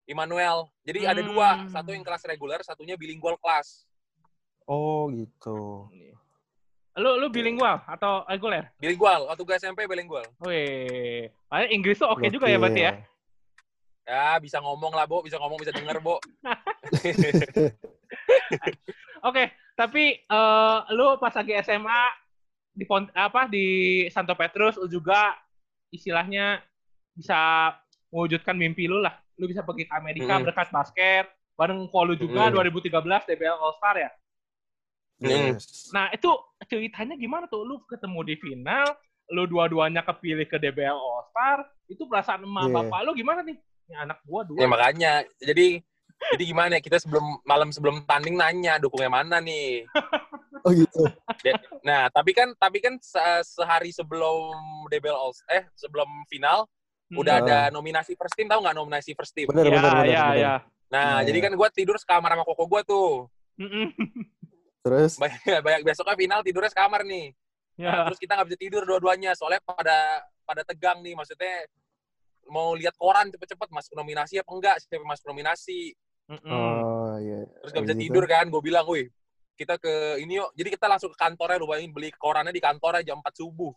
Immanuel. 0.03 0.67
Jadi 0.83 1.07
ada 1.07 1.23
dua, 1.23 1.63
Hmm. 1.63 1.71
satu 1.71 1.95
yang 1.95 2.03
kelas 2.03 2.27
reguler, 2.27 2.59
satunya 2.59 2.99
bilingual 2.99 3.39
kelas. 3.39 3.87
Oh, 4.67 5.07
gitu. 5.11 5.87
lu 6.93 7.09
lu 7.17 7.25
bilingual 7.33 7.81
atau 7.89 8.21
reguler? 8.29 8.69
Bilingual, 8.77 9.25
waktu 9.25 9.41
gue 9.41 9.55
SMP 9.57 9.89
bilingual. 9.89 10.21
Wih, 10.45 11.25
Inggris 11.73 11.97
tuh 11.97 12.05
oke 12.05 12.29
juga 12.29 12.45
ya 12.45 12.61
berarti 12.61 12.81
ya. 12.85 13.01
Ya, 14.03 14.35
bisa 14.37 14.59
ngomong 14.59 14.91
lah, 14.91 15.07
Bo. 15.07 15.23
Bisa 15.23 15.39
ngomong, 15.39 15.57
bisa 15.57 15.71
denger, 15.71 15.97
Bo. 15.99 16.19
Oke, 19.23 19.43
tapi 19.73 20.19
eh, 20.19 20.77
lu 20.91 21.15
pas 21.17 21.31
lagi 21.31 21.55
SMA 21.63 22.01
di 22.73 22.83
Pont 22.83 23.07
apa 23.13 23.47
di 23.47 23.65
Santo 24.09 24.33
Petrus 24.33 24.75
lu 24.75 24.89
juga 24.89 25.37
istilahnya 25.93 26.59
bisa 27.13 27.71
mewujudkan 28.09 28.57
mimpi 28.57 28.85
lu 28.85 28.99
lah. 28.99 29.15
Lu 29.39 29.47
bisa 29.47 29.63
pergi 29.63 29.87
ke 29.87 29.93
Amerika 29.93 30.37
Mm. 30.37 30.43
berkat 30.43 30.67
basket 30.69 31.25
bareng 31.53 31.85
Polu 31.87 32.17
juga 32.17 32.49
Mm. 32.49 32.73
2013 32.73 33.23
DBL 33.23 33.55
All 33.55 33.77
Star 33.77 33.95
ya. 33.95 34.11
Hmm. 35.21 35.55
Yes. 35.55 35.93
Nah, 35.93 36.09
itu 36.11 36.27
ceritanya 36.67 37.15
gimana 37.15 37.45
tuh? 37.45 37.63
Lu 37.63 37.79
ketemu 37.85 38.19
di 38.25 38.35
final, 38.35 38.83
lu 39.31 39.45
dua-duanya 39.45 40.03
kepilih 40.03 40.43
ke 40.43 40.57
DBL 40.57 40.97
All 40.97 41.23
Star, 41.29 41.63
itu 41.87 42.03
perasaan 42.03 42.43
emak 42.43 42.67
Iya. 42.67 42.75
bapak 42.75 42.99
lu 43.05 43.11
gimana 43.15 43.39
nih? 43.45 43.55
Ini 43.85 43.95
anak 43.99 44.19
gua 44.23 44.41
dua. 44.43 44.59
Ya 44.59 44.67
makanya. 44.67 45.13
Jadi 45.37 45.81
jadi 46.31 46.43
gimana 46.45 46.79
ya 46.79 46.81
kita 46.81 46.97
sebelum 46.97 47.43
malam 47.43 47.69
sebelum 47.69 48.03
tanding 48.03 48.35
nanya 48.35 48.79
dukungnya 48.79 49.11
mana 49.11 49.37
nih. 49.39 49.83
Oh 50.63 50.71
gitu. 50.71 51.03
Nah, 51.83 52.07
tapi 52.07 52.31
kan 52.31 52.55
tapi 52.55 52.79
kan 52.79 52.95
se- 52.95 53.43
sehari 53.43 53.91
sebelum 53.91 54.55
DBL 54.87 55.11
All 55.11 55.35
eh 55.51 55.67
sebelum 55.75 56.07
final 56.31 56.71
Hmm. 57.11 57.19
udah 57.19 57.35
Ah. 57.35 57.41
ada 57.43 57.57
nominasi 57.67 58.15
first 58.15 58.31
team 58.31 58.47
tahu 58.47 58.63
nggak 58.63 58.71
nominasi 58.73 59.11
first 59.11 59.35
team? 59.35 59.51
Bener, 59.51 59.67
Iya, 59.67 59.75
bener, 59.75 59.91
bener. 59.91 60.05
iya, 60.07 60.23
bener. 60.23 60.39
iya. 60.39 60.53
Nah, 60.87 61.19
Iya, 61.19 61.27
jadi 61.27 61.39
kan 61.43 61.51
gue 61.53 61.67
tidur 61.75 61.99
sekamar 61.99 62.31
sama 62.31 62.47
koko 62.47 62.63
gue 62.65 62.81
tuh. 62.87 63.09
Terus? 64.79 65.11
Banyak, 65.19 65.35
banyak 65.67 65.81
besoknya 65.83 66.15
final 66.15 66.39
tidurnya 66.41 66.71
sekamar 66.71 67.03
nih. 67.03 67.35
Nah, 67.73 67.83
Ya. 67.83 67.93
terus 68.07 68.19
kita 68.21 68.31
nggak 68.37 68.47
bisa 68.47 68.59
tidur 68.61 68.81
dua-duanya 68.85 69.33
soalnya 69.33 69.59
pada 69.59 69.99
pada 70.45 70.61
tegang 70.63 71.01
nih 71.01 71.11
maksudnya 71.11 71.65
mau 72.51 72.75
lihat 72.75 72.95
koran 72.99 73.31
cepet-cepet 73.31 73.69
masuk 73.71 73.93
nominasi 73.95 74.39
apa 74.39 74.49
enggak 74.51 74.75
siapa 74.83 75.05
masuk 75.05 75.25
nominasi 75.31 75.95
Mm-mm. 76.31 76.51
Oh 76.51 77.15
iya. 77.19 77.43
terus 77.63 77.71
nggak 77.75 77.83
bisa 77.83 77.95
Kayak 77.95 78.03
tidur 78.07 78.23
kan 78.27 78.45
gue 78.47 78.61
bilang 78.63 78.85
wih 78.87 79.07
kita 79.53 79.77
ke 79.77 80.17
ini 80.23 80.39
yuk 80.41 80.49
jadi 80.57 80.69
kita 80.73 80.85
langsung 80.89 81.11
ke 81.13 81.17
kantornya 81.19 81.61
lu 81.61 81.69
bayangin 81.69 81.91
beli 81.93 82.09
korannya 82.15 82.55
di 82.55 82.63
kantornya 82.63 83.03
jam 83.05 83.19
4 83.21 83.29
subuh 83.37 83.71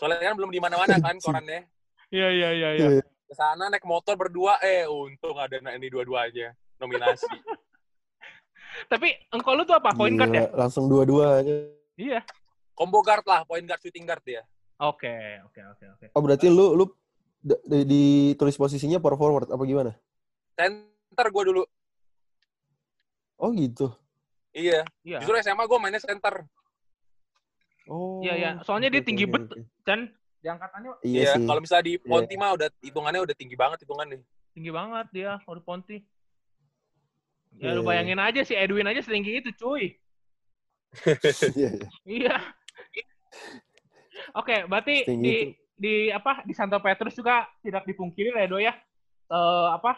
soalnya 0.00 0.32
kan 0.32 0.36
belum 0.36 0.50
di 0.50 0.60
mana-mana 0.60 0.96
kan 0.98 1.16
korannya 1.24 1.68
Iya, 2.10 2.26
iya, 2.34 2.48
iya, 2.50 2.68
iya. 2.74 2.88
Iya. 2.98 3.02
ke 3.06 3.34
sana 3.38 3.70
naik 3.70 3.86
motor 3.86 4.18
berdua 4.18 4.58
eh 4.66 4.82
untung 4.90 5.38
ada 5.38 5.62
ini 5.62 5.86
dua-duanya 5.86 6.50
nominasi 6.82 7.30
Tapi 8.90 9.12
engkau 9.34 9.58
lu 9.58 9.66
tuh 9.66 9.76
apa? 9.76 9.90
Point 9.92 10.14
guard 10.14 10.30
ya? 10.30 10.46
Gila, 10.46 10.56
Langsung 10.56 10.86
dua-dua 10.86 11.42
aja. 11.42 11.54
Iya. 12.00 12.20
combo 12.72 13.04
guard 13.04 13.26
lah 13.28 13.44
point 13.44 13.66
guard 13.68 13.76
shooting 13.84 14.08
guard 14.08 14.24
ya 14.24 14.40
Oke, 14.80 15.12
oke, 15.44 15.60
oke, 15.76 15.84
oke. 15.92 16.06
Oh 16.16 16.24
berarti 16.24 16.48
lu 16.48 16.72
lu 16.72 16.88
ditulis 17.42 18.56
posisinya 18.56 19.00
power 19.00 19.16
forward 19.16 19.48
apa 19.48 19.62
gimana? 19.64 19.92
center 20.54 21.26
gue 21.32 21.44
dulu 21.52 21.62
Oh 23.40 23.48
gitu. 23.56 23.88
iya 24.52 24.84
Iya. 25.00 25.24
justru 25.24 25.40
SMA 25.40 25.64
gue 25.64 25.78
mainnya 25.80 26.02
center 26.02 26.44
Oh. 27.90 28.22
Iya, 28.22 28.34
iya. 28.38 28.50
Soalnya 28.62 28.86
dia 28.86 29.02
oke, 29.02 29.08
tinggi 29.10 29.26
oke, 29.26 29.32
bet. 29.34 29.42
oke. 29.50 29.60
Dan 29.82 29.98
di 30.38 30.46
angkatannya 30.46 30.90
Iya, 31.02 31.18
iya 31.18 31.32
kalau 31.42 31.58
misalnya 31.58 31.84
di 31.90 31.94
Ponti 31.98 32.34
mah 32.38 32.54
udah 32.54 32.68
hitungannya 32.86 33.20
udah 33.26 33.34
tinggi 33.34 33.56
banget 33.58 33.82
hitungannya 33.82 34.22
tinggi 34.54 34.70
banget 34.70 35.06
dia, 35.10 35.32
Ori 35.50 35.58
Ponti. 35.58 35.98
Ya 37.58 37.74
Iya, 37.74 37.74
lu 37.74 37.82
iya. 37.82 37.88
bayangin 37.90 38.20
aja 38.22 38.40
si 38.46 38.54
Edwin 38.54 38.86
aja 38.86 39.02
setinggi 39.02 39.42
itu, 39.42 39.50
cuy. 39.58 39.98
Iya, 41.58 41.70
iya. 41.74 41.88
Iya. 42.06 42.34
Oke, 44.38 44.70
berarti 44.70 45.02
Setinggi 45.02 45.26
di 45.26 45.34
itu. 45.34 45.50
Di 45.80 46.12
apa 46.12 46.44
di 46.44 46.52
Santo 46.52 46.76
Petrus 46.76 47.16
juga 47.16 47.48
tidak 47.64 47.88
dipungkiri 47.88 48.36
lah 48.36 48.44
Edo 48.44 48.60
ya. 48.60 48.76
Eh 49.32 49.68
apa? 49.72 49.96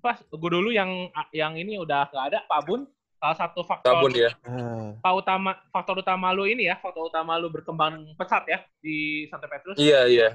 Apa 0.00 0.18
gue 0.24 0.50
dulu 0.50 0.72
yang 0.72 0.88
yang 1.30 1.52
ini 1.54 1.76
udah 1.76 2.08
nggak 2.08 2.26
ada 2.32 2.38
Pak 2.48 2.60
Bun. 2.64 2.88
Salah 3.22 3.38
satu 3.38 3.62
faktor 3.62 4.02
Tabun 4.02 4.18
ya 4.18 4.34
Ah, 4.42 4.98
faktor 4.98 5.22
utama 5.22 5.50
faktor 5.70 5.96
utama 6.02 6.34
lu 6.34 6.42
ini 6.42 6.66
ya, 6.66 6.74
faktor 6.82 7.06
utama 7.06 7.38
lu 7.38 7.54
berkembang 7.54 8.18
pesat 8.18 8.42
ya 8.50 8.58
di 8.82 9.28
Santo 9.30 9.46
Petrus. 9.46 9.78
Iya 9.78 10.10
iya. 10.10 10.28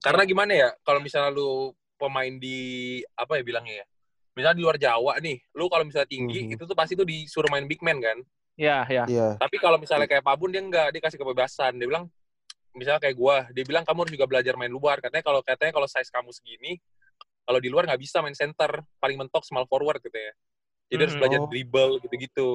Karena 0.00 0.24
gimana 0.24 0.56
ya, 0.56 0.72
kalau 0.80 1.04
misalnya 1.04 1.28
lu 1.28 1.76
pemain 2.00 2.32
di 2.40 2.96
apa 3.12 3.36
ya 3.36 3.44
bilangnya 3.44 3.84
ya, 3.84 3.86
misalnya 4.32 4.56
di 4.56 4.64
luar 4.64 4.80
Jawa 4.80 5.20
nih, 5.20 5.36
lu 5.52 5.68
kalau 5.68 5.84
misalnya 5.84 6.08
tinggi 6.08 6.48
Mhm. 6.48 6.56
itu 6.56 6.64
tuh 6.64 6.72
pasti 6.72 6.96
tuh 6.96 7.04
disuruh 7.04 7.52
main 7.52 7.68
big 7.68 7.84
man 7.84 8.00
kan. 8.00 8.16
Iya, 8.56 8.88
iya. 8.88 9.04
Iya. 9.04 9.28
Tapi 9.36 9.60
kalau 9.60 9.76
misalnya 9.76 10.08
kayak 10.08 10.24
Pabun 10.24 10.48
dia 10.48 10.64
enggak, 10.64 10.96
dia 10.96 11.00
kasih 11.04 11.20
kebebasan. 11.20 11.76
Dia 11.76 11.84
bilang 11.92 12.08
misalnya 12.74 13.00
kayak 13.02 13.16
gua, 13.18 13.46
dia 13.50 13.64
bilang 13.66 13.82
kamu 13.82 14.06
harus 14.06 14.12
juga 14.14 14.26
belajar 14.30 14.54
main 14.54 14.70
luar. 14.70 15.02
Katanya 15.02 15.24
kalau 15.24 15.40
katanya 15.42 15.72
kalau 15.74 15.88
size 15.90 16.10
kamu 16.10 16.30
segini, 16.30 16.78
kalau 17.42 17.58
di 17.58 17.68
luar 17.68 17.86
nggak 17.90 18.00
bisa 18.00 18.22
main 18.22 18.36
center, 18.36 18.82
paling 19.02 19.18
mentok 19.18 19.42
small 19.42 19.66
forward 19.66 19.98
gitu 20.02 20.14
ya. 20.14 20.32
Jadi 20.90 21.00
harus 21.06 21.14
Mhm. 21.14 21.20
belajar 21.22 21.40
Oh. 21.42 21.48
dribble 21.50 21.92
gitu-gitu. 22.02 22.50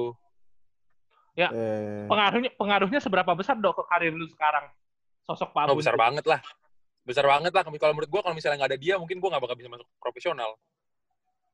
Eh, 1.36 2.08
Pengaruhnya 2.08 2.50
pengaruhnya 2.56 3.00
seberapa 3.00 3.32
besar 3.36 3.60
dok 3.60 3.76
ke 3.76 3.84
karir 3.92 4.12
lu 4.16 4.24
sekarang? 4.24 4.72
Sosok 5.28 5.52
Pak 5.52 5.68
Oh, 5.68 5.76
besar 5.76 5.92
banget 5.98 6.24
lah. 6.24 6.40
Besar 7.04 7.28
banget 7.28 7.52
lah. 7.52 7.60
Kalau 7.66 7.92
menurut 7.92 8.08
gua 8.08 8.22
kalau 8.24 8.32
misalnya 8.32 8.64
nggak 8.64 8.72
ada 8.72 8.80
dia, 8.80 8.94
mungkin 8.96 9.20
gua 9.20 9.36
nggak 9.36 9.44
bakal 9.44 9.56
bisa 9.58 9.68
masuk 9.68 9.84
profesional. 10.00 10.56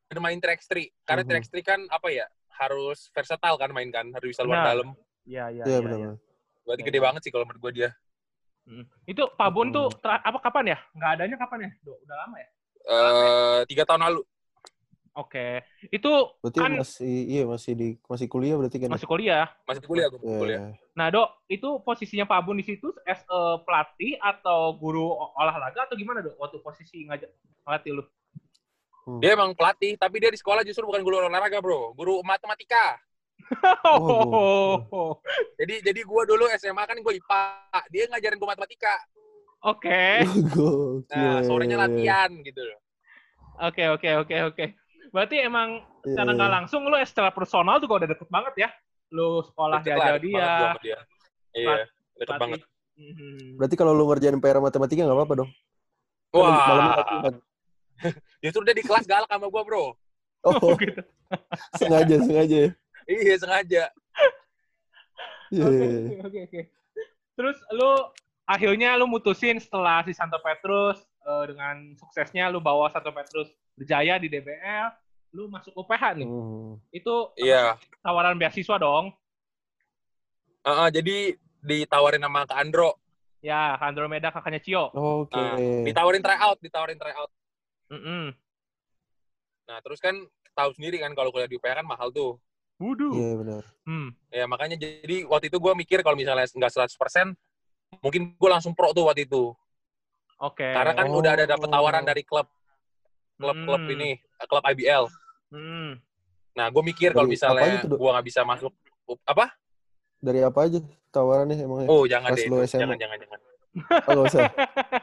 Dan 0.07 0.23
main 0.23 0.38
track 0.38 0.62
3. 0.62 0.92
Karena 1.02 1.23
Mhm. 1.26 1.31
track 1.35 1.45
3 1.50 1.64
kan 1.66 1.81
apa 1.90 2.09
ya, 2.14 2.26
harus 2.62 3.11
versatile 3.11 3.59
kan 3.59 3.71
main 3.75 3.90
kan, 3.90 4.07
harus 4.14 4.28
bisa 4.37 4.47
luar 4.47 4.62
Benar. 4.62 4.71
dalam. 4.71 4.88
Iya, 5.26 5.45
iya, 5.50 5.64
Iya 5.66 5.66
iya. 5.66 5.83
benar. 5.83 5.99
iya. 5.99 6.11
benar. 6.14 6.19
Berarti 6.62 6.83
Iya, 6.83 6.88
gede 6.92 6.99
iya. 7.00 7.04
banget 7.11 7.21
sih 7.26 7.33
kalau 7.35 7.45
menurut 7.49 7.61
gua 7.64 7.73
dia. 7.75 7.90
Hmm. 8.62 8.85
Itu 9.04 9.26
Pak 9.33 9.49
Bun 9.50 9.71
tuh 9.71 9.90
Hmm. 9.90 9.99
tra- 9.99 10.23
apa 10.23 10.38
kapan 10.38 10.75
ya? 10.75 10.78
Nggak 10.95 11.11
adanya 11.19 11.37
kapan 11.37 11.59
ya? 11.66 11.71
Dok, 11.83 11.99
udah 11.99 12.16
lama 12.23 12.37
ya? 12.38 12.49
Eh, 12.83 13.59
tiga 13.66 13.83
tahun 13.83 14.02
lalu. 14.02 14.23
Oke. 15.12 15.61
Itu 15.92 16.33
Berarti 16.40 16.59
kan 16.59 16.73
masih 16.81 17.16
iya 17.28 17.45
masih 17.45 17.73
di 17.76 17.88
masih 18.09 18.26
kuliah 18.26 18.57
berarti 18.57 18.81
kan? 18.81 18.88
ya? 18.88 18.92
masih 18.97 19.04
kuliah. 19.07 19.47
Masih 19.69 19.85
kuliah 19.85 20.07
gua 20.09 20.21
Iya. 20.25 20.38
kuliah. 20.40 20.61
Nah, 20.97 21.07
Dok, 21.12 21.28
itu 21.47 21.69
posisinya 21.85 22.25
Pak 22.25 22.40
Bun 22.42 22.57
di 22.57 22.64
situ 22.64 22.88
as 23.04 23.21
a 23.28 23.61
pelatih 23.61 24.16
atau 24.19 24.73
guru 24.73 25.04
olahraga 25.37 25.85
atau 25.85 25.97
gimana, 25.97 26.25
Dok? 26.25 26.40
Waktu 26.40 26.57
posisi 26.64 27.04
ngajak 27.04 27.28
pelatih 27.61 28.00
lu? 28.00 28.04
Hmm. 29.02 29.19
Dia 29.21 29.35
emang 29.35 29.52
pelatih, 29.52 29.99
tapi 29.99 30.16
dia 30.16 30.31
di 30.31 30.38
sekolah 30.38 30.62
justru 30.62 30.87
bukan 30.87 31.02
guru 31.02 31.21
olahraga, 31.21 31.59
Bro. 31.61 31.92
Guru 31.92 32.23
matematika. 32.23 32.97
Oh, 33.85 35.19
Jadi 35.59 35.85
jadi 35.85 36.01
gua 36.03 36.23
dulu 36.25 36.47
SMA 36.57 36.83
kan 36.83 36.97
gua 37.01 37.13
IPA. 37.13 37.43
Dia 37.91 38.03
ngajarin 38.11 38.39
gua 38.39 38.51
matematika. 38.57 38.95
Oke. 39.63 40.27
Gokil. 40.53 41.07
Nah, 41.15 41.41
sorenya 41.47 41.77
latihan 41.79 42.31
gitu 42.43 42.61
loh. 42.61 42.79
Oke, 43.63 43.85
oke, 43.95 44.11
oke, 44.27 44.37
oke. 44.51 44.65
Berarti 45.13 45.37
emang 45.39 45.85
Iya, 46.03 46.19
secara 46.19 46.31
iya. 46.35 46.39
nggak 46.41 46.53
langsung 46.59 46.83
lu 46.83 46.97
secara 47.07 47.31
personal 47.31 47.79
juga 47.79 48.03
udah 48.03 48.09
deket 48.11 48.27
banget 48.27 48.55
ya? 48.59 48.69
Lu 49.15 49.39
sekolah 49.47 49.79
Deket 49.79 49.95
dia 49.95 50.19
dia. 50.19 50.43
banget. 50.43 50.79
Iya, 51.55 51.75
deket 52.19 52.37
banget. 52.43 52.61
Mhm. 52.99 53.55
Berarti 53.55 53.75
kalau 53.79 53.93
lu 53.95 54.05
ngerjain 54.11 54.35
PR 54.43 54.59
matematika 54.59 55.07
nggak 55.07 55.15
apa-apa 55.15 55.35
dong? 55.47 55.51
Kan 56.33 56.41
Wah, 56.43 56.97
latihan. 56.97 57.35
justru 58.43 58.61
dia 58.67 58.75
di 58.75 58.83
kelas 58.83 59.07
galak 59.07 59.31
sama 59.31 59.47
gua, 59.47 59.63
Bro. 59.63 59.85
Oh, 60.43 60.75
gitu. 60.83 60.99
sengaja 61.79 62.17
sengaja 62.27 62.57
ya. 62.67 62.71
Iya, 63.12 63.35
sengaja. 63.37 63.85
Iya. 65.52 65.64
Oke, 65.69 66.16
oke, 66.25 66.38
oke. 66.49 66.61
Terus 67.37 67.57
lu 67.76 67.90
akhirnya 68.49 68.97
lu 68.97 69.04
mutusin 69.04 69.61
setelah 69.61 70.00
si 70.09 70.16
Santo 70.16 70.40
Petrus 70.40 70.97
eh, 71.28 71.45
dengan 71.52 71.92
suksesnya 72.00 72.49
lu 72.49 72.64
bawa 72.64 72.88
Santo 72.88 73.12
Petrus 73.12 73.52
berjaya 73.76 74.16
di 74.16 74.33
DBL, 74.33 74.88
lu 75.37 75.52
masuk 75.52 75.76
UPH 75.76 76.25
nih. 76.25 76.28
Hmm. 76.28 76.81
Itu 76.88 77.37
Iya. 77.37 77.76
tawaran 78.00 78.40
beasiswa 78.40 78.76
dong. 78.81 79.12
Heeh, 80.62 80.88
jadi 80.95 81.16
ditawarin 81.62 82.23
sama 82.23 82.49
Kak 82.49 82.59
Andro. 82.59 82.97
Ya, 83.42 83.75
ke 83.75 83.85
Andromeda 83.90 84.31
kakaknya 84.31 84.62
Cio. 84.62 84.85
Oke. 84.95 85.35
Nah, 85.35 85.59
ditawarin 85.83 86.23
tryout, 86.23 86.59
ditawarin 86.62 86.95
tryout. 86.95 87.31
Mm-mm. 87.90 88.31
Nah, 89.66 89.78
terus 89.83 89.99
kan 89.99 90.14
tahu 90.54 90.71
sendiri 90.78 91.02
kan 91.02 91.11
kalau 91.19 91.35
kuliah 91.35 91.50
di 91.50 91.59
UPH 91.59 91.83
kan 91.83 91.87
mahal 91.87 92.14
tuh. 92.14 92.38
Wudu. 92.81 93.11
Iya 93.14 93.33
benar. 93.37 93.62
Hmm. 93.85 94.09
Ya, 94.29 94.45
makanya 94.47 94.76
jadi 94.79 95.26
waktu 95.26 95.50
itu 95.50 95.59
gua 95.59 95.73
mikir 95.75 96.00
kalau 96.00 96.17
misalnya 96.17 96.47
nggak 96.47 96.73
100%, 96.73 97.35
mungkin 98.00 98.35
gua 98.38 98.59
langsung 98.59 98.73
pro 98.73 98.93
tuh 98.93 99.07
waktu 99.07 99.26
itu. 99.26 99.52
Oke. 100.38 100.67
Karena 100.67 100.93
kan 100.93 101.07
Oh. 101.07 101.21
udah 101.23 101.33
ada 101.37 101.45
dapat 101.47 101.69
tawaran 101.69 102.02
dari 102.02 102.23
klub 102.23 102.47
klub-klub 103.38 103.83
Hmm. 103.83 103.95
ini, 103.99 104.11
klub 104.47 104.62
IBL. 104.62 105.05
Hmm. 105.50 105.99
Nah, 106.55 106.69
gue 106.69 106.83
mikir 106.85 107.11
kalau 107.11 107.26
misalnya 107.26 107.83
gue 107.83 107.97
nggak 108.12 108.23
bisa 108.23 108.47
masuk, 108.47 108.71
apa? 109.26 109.50
Dari 110.23 110.45
apa 110.47 110.69
aja 110.69 110.79
tawarannya 111.11 111.59
emangnya? 111.59 111.88
Oh, 111.91 112.07
jangan 112.07 112.31
Pas 112.31 112.38
deh, 112.38 112.47
jangan, 112.71 112.95
jangan, 112.95 113.19
jangan, 113.19 113.38
Oh, 114.07 114.12
nggak 114.14 114.26
usah. 114.31 114.43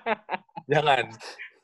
jangan. 0.72 1.04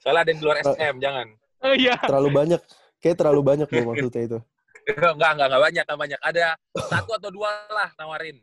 Soalnya 0.03 0.21
ada 0.25 0.29
yang 0.35 0.39
di 0.41 0.45
luar 0.45 0.57
Oh. 0.59 0.65
SM, 0.73 0.95
jangan. 0.99 1.27
Oh 1.63 1.73
iya. 1.77 1.95
Terlalu 2.01 2.29
banyak. 2.33 2.61
Kayak 2.99 3.17
terlalu 3.23 3.41
banyak 3.45 3.67
dong 3.71 3.87
maksudnya 3.87 4.21
itu. 4.25 4.39
Enggak, 4.85 5.31
enggak, 5.35 5.47
enggak 5.49 5.63
banyak, 5.63 5.83
enggak 5.83 5.99
banyak. 5.99 6.19
Ada 6.21 6.45
satu 6.85 7.11
atau 7.13 7.29
dua 7.33 7.49
lah 7.67 7.89
nawarin. 7.97 8.37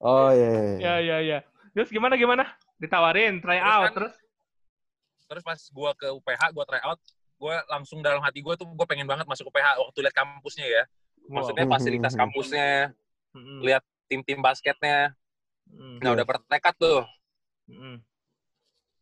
Oh 0.00 0.28
iya. 0.32 0.48
iya, 0.48 0.60
iya. 0.60 0.78
Ya, 0.80 0.94
ya, 1.00 1.16
ya. 1.20 1.38
Terus 1.72 1.88
gimana 1.88 2.16
gimana? 2.16 2.44
Ditawarin 2.76 3.40
try 3.40 3.60
Terus 3.60 3.68
out 3.68 3.84
kan- 3.84 3.94
terus. 3.96 4.14
Terus 5.30 5.42
pas 5.46 5.60
gue 5.60 5.90
ke 5.94 6.06
UPH, 6.10 6.42
gue 6.50 6.64
try 6.66 6.82
out, 6.82 6.98
gue 7.38 7.54
langsung 7.70 8.02
dalam 8.02 8.18
hati 8.20 8.40
gue 8.40 8.54
tuh 8.56 8.66
gue 8.66 8.86
pengen 8.88 9.06
banget 9.06 9.24
masuk 9.24 9.48
UPH 9.48 9.78
waktu 9.78 9.98
lihat 10.02 10.16
kampusnya 10.16 10.66
ya. 10.66 10.82
Maksudnya 11.30 11.64
Wow. 11.68 11.72
fasilitas 11.78 12.14
kampusnya, 12.18 12.90
Mm-mm. 13.36 13.62
lihat 13.62 13.84
tim-tim 14.10 14.42
basketnya. 14.42 15.14
Nah, 15.70 16.10
Iya. 16.10 16.18
udah 16.18 16.26
bertekad 16.26 16.74
tuh. 16.74 17.06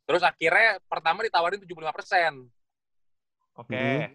Terus 0.04 0.20
akhirnya 0.20 0.80
pertama 0.84 1.24
ditawarin 1.24 1.60
75%. 1.60 2.44
Oke. 3.56 3.72
Mhm. 3.72 4.12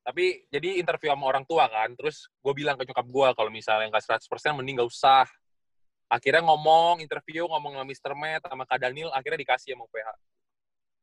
Tapi 0.00 0.48
jadi 0.48 0.80
interview 0.80 1.12
sama 1.12 1.28
orang 1.28 1.44
tua 1.44 1.68
kan, 1.68 1.92
terus 1.92 2.26
gue 2.40 2.52
bilang 2.56 2.74
ke 2.80 2.88
nyokap 2.88 3.06
gue 3.06 3.28
kalau 3.36 3.50
misalnya 3.52 3.92
nggak 3.92 4.04
100% 4.24 4.56
mending 4.56 4.80
nggak 4.80 4.90
usah. 4.90 5.28
Akhirnya 6.10 6.42
ngomong, 6.42 6.98
interview, 7.04 7.46
ngomong 7.46 7.78
sama 7.78 7.86
Mr. 7.86 8.12
Matt, 8.18 8.42
sama 8.42 8.66
Kak 8.66 8.82
Daniel, 8.82 9.14
akhirnya 9.14 9.38
dikasih 9.46 9.78
sama 9.78 9.86
UPH. 9.86 10.08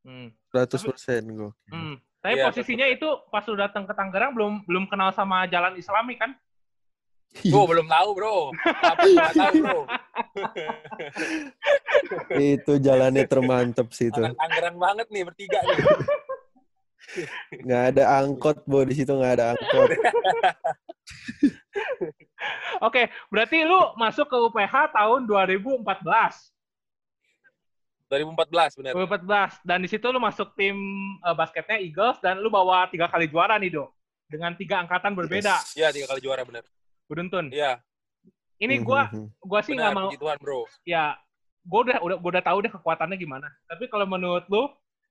Hmm. 0.04 0.28
100 0.52 0.90
persen 0.90 1.22
gue. 1.32 1.52
Hmm. 1.72 1.96
Tapi 2.20 2.44
Iya, 2.44 2.52
posisinya 2.52 2.88
itu 2.92 3.08
pas 3.32 3.46
lu 3.48 3.56
datang 3.56 3.88
ke 3.88 3.94
Tangerang 3.96 4.36
belum 4.36 4.68
belum 4.68 4.86
kenal 4.92 5.16
sama 5.16 5.48
jalan 5.48 5.80
Islami 5.80 6.20
kan? 6.20 6.36
Gue 7.44 7.64
belum 7.70 7.88
tahu, 7.88 8.10
bro. 8.18 8.38
Nggak 9.14 9.34
tahu, 9.36 9.54
bro. 9.62 9.82
itu 12.40 12.74
jalannya 12.82 13.24
termantep 13.30 13.88
sih 13.94 14.10
itu. 14.10 14.20
Tangerang 14.20 14.78
banget 14.80 15.08
nih, 15.12 15.24
bertiga 15.28 15.60
nih. 15.62 15.78
Nggak 17.64 17.84
ada 17.94 18.04
angkot, 18.20 18.58
Bo. 18.64 18.84
Di 18.84 18.96
situ 18.96 19.12
nggak 19.12 19.34
ada 19.38 19.46
angkot. 19.54 19.90
Oke, 22.80 23.10
berarti 23.28 23.64
lu 23.64 23.80
masuk 23.96 24.28
ke 24.28 24.38
UPH 24.38 24.94
tahun 24.94 25.26
2014. 25.26 25.84
2014, 28.08 28.80
bener. 28.80 28.92
2014 28.96 29.68
dan 29.68 29.84
di 29.84 29.90
situ 29.92 30.08
lu 30.08 30.20
masuk 30.20 30.56
tim 30.56 30.78
eh, 31.20 31.36
basketnya 31.36 31.76
Eagles 31.76 32.18
dan 32.24 32.40
lu 32.40 32.48
bawa 32.48 32.88
tiga 32.88 33.08
kali 33.08 33.28
juara 33.28 33.60
nih, 33.60 33.74
Do. 33.74 33.92
Dengan 34.28 34.56
tiga 34.56 34.80
angkatan 34.80 35.12
berbeda. 35.12 35.60
Yes. 35.60 35.76
Iya, 35.76 35.88
tiga 35.92 36.08
kali 36.08 36.20
juara, 36.20 36.44
bener. 36.44 36.64
Beruntun. 37.08 37.52
Iya, 37.52 37.80
Ini 38.58 38.82
gua 38.82 39.06
Mhm. 39.14 39.28
gua 39.38 39.60
sih 39.62 39.78
nggak 39.78 39.94
mau 39.94 40.10
Tuhan, 40.10 40.38
bro. 40.42 40.66
ya 40.82 41.14
gue 41.62 41.80
udah 41.84 42.02
udah 42.02 42.18
gua 42.18 42.30
udah 42.34 42.42
tahu 42.42 42.58
deh 42.66 42.72
kekuatannya 42.74 43.14
gimana. 43.14 43.46
Tapi 43.70 43.86
kalau 43.86 44.10
menurut 44.10 44.50
lu 44.50 44.66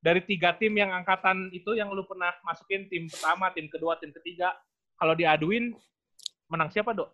dari 0.06 0.22
tiga 0.22 0.54
tim 0.54 0.70
yang 0.78 0.94
angkatan 0.94 1.50
itu 1.50 1.74
yang 1.74 1.90
lu 1.90 2.06
pernah 2.06 2.30
masukin 2.46 2.86
tim 2.86 3.10
pertama, 3.10 3.50
tim 3.50 3.66
kedua, 3.66 3.98
tim 3.98 4.14
ketiga, 4.14 4.54
kalau 4.94 5.18
diaduin 5.18 5.74
menang 6.46 6.70
siapa, 6.70 6.94
Dok? 6.94 7.10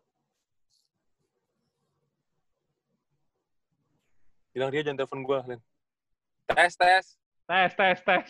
Bilang 4.53 4.69
dia 4.69 4.85
jangan 4.85 5.01
telepon 5.01 5.25
gue, 5.25 5.39
Len. 5.49 5.61
Tes, 6.53 6.77
tes. 6.77 7.05
Tes, 7.49 7.73
tes, 7.73 7.99
tes. 8.05 8.27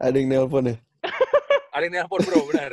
Ada 0.00 0.16
yang 0.16 0.32
nelpon 0.32 0.72
ya? 0.72 0.76
Ada 1.76 1.82
yang 1.84 1.94
nelpon, 2.00 2.24
bro, 2.24 2.40
bener. 2.48 2.72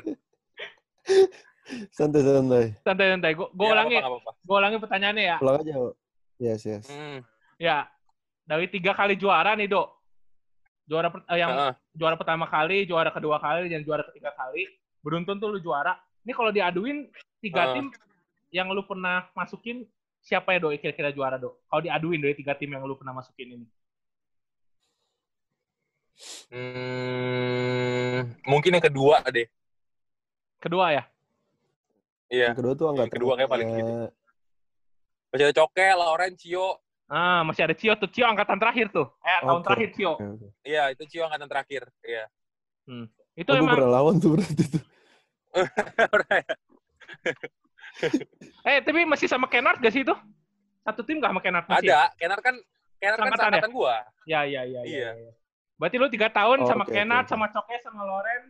Santai-santai. 1.91 2.79
Santai-santai. 2.87 3.35
Gue 3.35 3.67
Ya, 3.67 3.75
ulangi, 3.75 3.99
gue 4.23 4.55
ulangi 4.55 4.77
pertanyaannya 4.79 5.23
ya. 5.35 5.37
Pulang 5.43 5.59
aja. 5.59 5.75
Yes, 6.39 6.63
yes. 6.63 6.87
Hmm. 6.87 7.19
Ya, 7.59 7.91
dari 8.51 8.67
tiga 8.67 8.91
kali 8.91 9.15
juara 9.15 9.55
nih, 9.55 9.71
Dok. 9.71 9.87
Juara 10.83 11.07
per- 11.07 11.23
eh, 11.31 11.39
yang 11.39 11.51
Heeh. 11.55 11.73
juara 11.95 12.19
pertama 12.19 12.43
kali, 12.51 12.83
juara 12.83 13.07
kedua 13.07 13.39
kali, 13.39 13.71
dan 13.71 13.79
juara 13.87 14.03
ketiga 14.11 14.35
kali. 14.35 14.67
Beruntun 14.99 15.39
tuh 15.39 15.55
lu 15.55 15.63
juara. 15.63 15.95
Ini 16.27 16.35
kalau 16.35 16.51
diaduin 16.51 17.07
tiga 17.39 17.71
Ah. 17.71 17.79
tim 17.79 17.87
yang 18.51 18.67
lu 18.75 18.83
pernah 18.83 19.31
masukin, 19.31 19.87
siapa 20.19 20.51
ya 20.51 20.59
doi 20.59 20.75
kira-kira 20.83 21.15
juara 21.15 21.39
dok? 21.39 21.63
Kalau 21.63 21.79
diaduin 21.79 22.19
dari 22.19 22.35
tiga 22.35 22.51
tim 22.59 22.75
yang 22.75 22.83
lu 22.83 22.99
pernah 22.99 23.15
masukin 23.15 23.55
ini. 23.55 23.67
Hmm, 26.51 28.35
mungkin 28.43 28.75
yang 28.75 28.83
kedua 28.83 29.23
deh. 29.31 29.47
Kedua 30.59 30.91
ya? 30.91 31.03
Iya. 32.27 32.51
Yang 32.51 32.57
kedua 32.59 32.73
tuh 32.75 32.87
angkatan. 32.91 33.15
kedua 33.15 33.33
kayak 33.39 33.49
paling 33.49 33.69
gitu. 33.79 33.93
Masih 35.31 35.45
ada 35.47 35.55
Coke, 35.55 35.87
Lauren, 35.95 36.35
Cio. 36.35 36.83
Ah, 37.11 37.43
masih 37.43 37.67
ada 37.67 37.75
Cio 37.75 37.91
tuh. 37.99 38.07
Cio 38.07 38.23
angkatan 38.23 38.55
terakhir 38.55 38.87
tuh. 38.87 39.03
Eh, 39.19 39.39
tahun 39.43 39.59
Oke. 39.59 39.67
terakhir 39.67 39.89
Cio. 39.99 40.15
Iya, 40.63 40.95
itu 40.95 41.03
Cio 41.11 41.27
angkatan 41.27 41.51
terakhir. 41.51 41.83
Iya. 42.07 42.23
Itu 43.35 43.51
Oh, 43.51 43.59
emang, 43.59 43.75
pernah 43.75 43.91
lawan 43.99 44.15
tuh 44.23 44.39
berarti 44.39 44.63
tuh. 44.71 44.79
eh 48.63 48.79
tapi 48.79 49.03
masih 49.03 49.27
sama 49.27 49.51
Kennard 49.51 49.83
gak 49.83 49.91
sih 49.91 50.07
itu? 50.07 50.15
Satu 50.87 51.03
tim 51.03 51.19
gak 51.19 51.35
sama 51.35 51.43
Kennard? 51.43 51.67
Masih? 51.67 51.91
ada. 51.91 52.15
Kenar 52.15 52.39
kan 52.39 52.55
Kenar 53.01 53.17
kan 53.19 53.27
Angkatan 53.27 53.59
ya? 53.59 53.67
gua. 53.75 53.95
Ya, 54.23 54.47
ya, 54.47 54.61
ya. 54.63 54.81
Iya. 54.87 55.11
ya, 55.11 55.27
ya. 55.27 55.31
Berarti 55.75 55.95
lu 55.99 56.07
tiga 56.07 56.31
tahun 56.31 56.63
Oh, 56.63 56.67
sama 56.69 56.87
oke, 56.87 56.93
Kennard, 56.95 57.25
oke, 57.25 57.27
oke. 57.27 57.33
sama 57.35 57.47
Coke, 57.51 57.75
sama 57.83 58.01
Loren. 58.07 58.43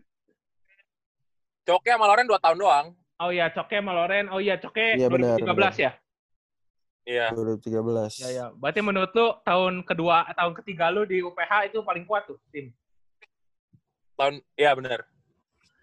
Coke 1.65 1.89
sama 1.89 2.05
Lauren 2.05 2.27
2 2.29 2.37
tahun 2.37 2.57
doang. 2.59 2.87
Oh 3.21 3.31
iya, 3.33 3.49
Coke 3.49 3.73
sama 3.73 3.93
Loren. 3.95 4.29
Oh 4.29 4.37
iya, 4.37 4.59
Coke 4.61 4.99
Iya, 4.99 5.07
benar, 5.09 5.39
2013 5.41 5.79
ya? 5.81 5.91
Iya. 7.01 7.33
2013. 7.33 8.21
Ya, 8.21 8.29
ya. 8.29 8.45
Berarti 8.53 8.79
menurut 8.79 9.09
lu 9.11 9.33
tahun 9.41 9.81
kedua, 9.81 10.29
tahun 10.37 10.53
ketiga 10.61 10.93
lu 10.93 11.03
di 11.03 11.19
UPH 11.19 11.73
itu 11.73 11.81
paling 11.81 12.05
kuat 12.05 12.29
tuh 12.29 12.37
tim. 12.53 12.69
Tahun 14.13 14.37
iya 14.53 14.71
benar. 14.77 15.01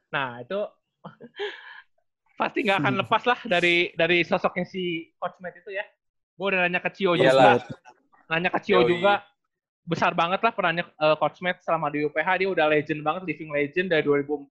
Nah 0.08 0.38
itu 0.40 0.60
pasti 2.40 2.62
nggak 2.62 2.78
akan 2.78 2.94
lepas 3.02 3.22
lah 3.26 3.38
dari 3.44 3.90
dari 3.98 4.22
sosoknya 4.22 4.62
si 4.62 5.10
Coach 5.18 5.42
Matt 5.42 5.58
itu 5.58 5.74
ya. 5.74 5.82
Gue 6.38 6.54
udah 6.54 6.62
nanya 6.62 6.78
ke 6.78 6.90
Cio 6.94 7.18
juga, 7.18 7.58
nanya 8.30 8.50
ke 8.54 8.60
Cio 8.62 8.86
Yoi. 8.86 8.90
juga. 8.94 9.26
Besar 9.82 10.12
banget 10.12 10.38
lah 10.44 10.52
perannya 10.54 10.84
eh, 10.86 11.16
Coach 11.18 11.42
Matt 11.42 11.66
selama 11.66 11.90
di 11.90 12.06
UPH. 12.06 12.28
Dia 12.38 12.48
udah 12.48 12.66
legend 12.70 13.02
banget, 13.02 13.22
living 13.26 13.50
legend 13.50 13.90
dari 13.90 14.06
2004. 14.06 14.46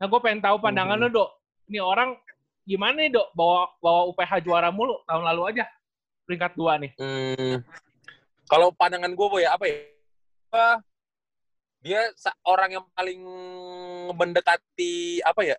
Nah 0.00 0.06
gue 0.08 0.20
pengen 0.24 0.40
tahu 0.40 0.56
pandangan 0.56 0.96
Mhm. 0.96 1.04
lu, 1.04 1.08
Dok. 1.12 1.30
Ini 1.68 1.78
orang 1.84 2.16
gimana 2.64 2.96
nih, 2.96 3.12
Dok? 3.12 3.28
Bawa, 3.36 3.68
bawa 3.76 4.00
UPH 4.08 4.32
juara 4.40 4.72
mulu 4.72 5.02
tahun 5.04 5.28
lalu 5.28 5.42
aja. 5.52 5.66
Peringkat 6.24 6.52
dua 6.54 6.78
nih. 6.78 6.92
Hmm. 6.96 7.60
Kalau 8.46 8.70
pandangan 8.72 9.10
gue 9.10 9.26
boy 9.28 9.44
apa 9.44 9.64
ya? 9.66 9.76
Apa, 10.52 10.64
Dia 11.82 12.00
orang 12.46 12.70
yang 12.78 12.84
paling 12.94 13.20
mendekati 14.14 15.18
apa 15.20 15.40
ya? 15.42 15.56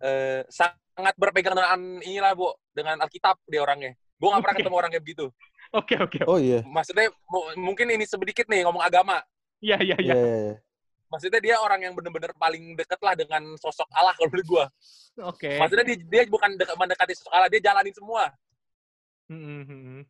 Eh, 0.00 0.42
sangat 0.48 1.14
berpegang 1.14 1.54
dengan 1.54 1.78
inilah 2.00 2.32
bu 2.34 2.50
dengan 2.72 2.98
Alkitab 3.04 3.38
dia 3.46 3.60
orangnya. 3.62 3.94
Gue 4.18 4.28
nggak 4.32 4.42
pernah 4.42 4.54
Oke. 4.56 4.62
ketemu 4.64 4.76
orang 4.80 4.90
kayak 4.90 5.04
begitu. 5.04 5.26
Oke, 5.70 5.94
oke. 5.94 6.18
Oh 6.26 6.40
iya. 6.40 6.64
Maksudnya 6.66 7.12
mu- 7.30 7.70
mungkin 7.70 7.86
ini 7.94 8.02
sedikit 8.02 8.50
nih 8.50 8.66
ngomong 8.66 8.82
agama. 8.82 9.22
Iya, 9.62 9.78
iya, 9.78 9.96
Iya, 10.00 10.10
iya. 10.10 10.14
iya, 10.16 10.36
iya. 10.50 10.56
Maksudnya 11.10 11.40
dia 11.42 11.56
orang 11.62 11.80
yang 11.86 11.94
bener-bener 11.94 12.30
paling 12.34 12.74
deket 12.74 12.98
lah 13.02 13.14
dengan 13.14 13.42
sosok 13.58 13.86
Allah 13.94 14.14
kalau 14.18 14.26
menurut 14.30 14.46
gue. 14.48 14.64
Oke. 15.22 15.50
Maksudnya 15.58 15.84
dia, 15.86 15.96
dia 16.02 16.22
bukan 16.26 16.50
dek- 16.58 16.74
mendekati 16.74 17.12
sosok 17.14 17.30
Allah, 17.30 17.46
dia 17.46 17.62
jalanin 17.62 17.94
semua. 17.94 18.30
Hmm, 19.30 19.62
hmm, 19.62 19.64
hmm. 19.64 20.00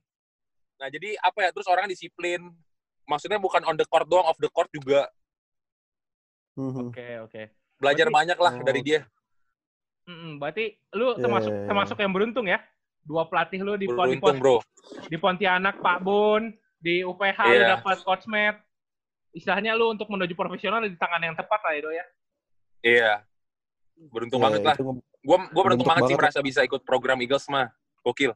Nah 0.80 0.88
jadi 0.88 1.12
apa 1.20 1.38
ya? 1.44 1.50
Terus 1.52 1.68
orang 1.68 1.86
disiplin. 1.86 2.40
Maksudnya 3.04 3.36
bukan 3.36 3.60
on 3.62 3.76
the 3.76 3.84
court 3.84 4.06
doang, 4.06 4.24
off 4.24 4.38
the 4.38 4.48
court 4.48 4.70
juga. 4.70 5.04
Mhm. 6.56 6.90
Oke, 6.90 7.06
oke. 7.20 7.42
Belajar 7.76 8.06
Berarti- 8.06 8.16
banyak 8.16 8.38
lah 8.38 8.52
Oh. 8.56 8.64
dari 8.64 8.80
dia. 8.80 9.00
Mm, 10.08 10.40
berarti 10.40 10.64
lu 10.96 11.14
termasuk 11.14 11.52
iya. 11.52 11.66
termasuk 11.68 11.96
yang 11.96 12.10
beruntung 12.10 12.46
ya. 12.48 12.58
Dua 13.00 13.24
pelatih 13.24 13.60
lu 13.60 13.76
di, 13.76 13.84
di, 13.84 13.92
Beruntung 13.92 14.36
bro. 14.36 14.58
di 15.06 15.16
Pontianak 15.16 15.78
Pak 15.78 15.98
Bun, 16.00 16.50
di 16.76 17.00
UPH 17.00 17.38
lu 17.46 17.54
Iya. 17.54 17.68
dapat 17.78 17.96
coach 18.02 18.26
Matt. 18.26 18.60
Istilahnya 19.30 19.78
lu 19.78 19.92
untuk 19.92 20.10
menuju 20.10 20.34
profesional 20.34 20.82
di 20.82 20.96
tangan 20.98 21.22
yang 21.22 21.36
tepat 21.38 21.60
lah 21.62 21.72
Edo 21.72 21.90
ya. 21.92 22.04
Iya. 22.82 23.12
Beruntung 24.10 24.40
Iya, 24.40 24.46
banget 24.50 24.60
lah. 24.66 24.74
Gue 24.76 24.96
gue 25.22 25.36
beruntung 25.38 25.52
Beruntung 25.54 25.86
banget 25.86 26.02
sih 26.02 26.16
banget. 26.16 26.20
merasa 26.26 26.40
bisa 26.40 26.60
ikut 26.64 26.82
program 26.82 27.20
Eagles 27.20 27.46
mah. 27.46 27.68
Gokil. 28.02 28.32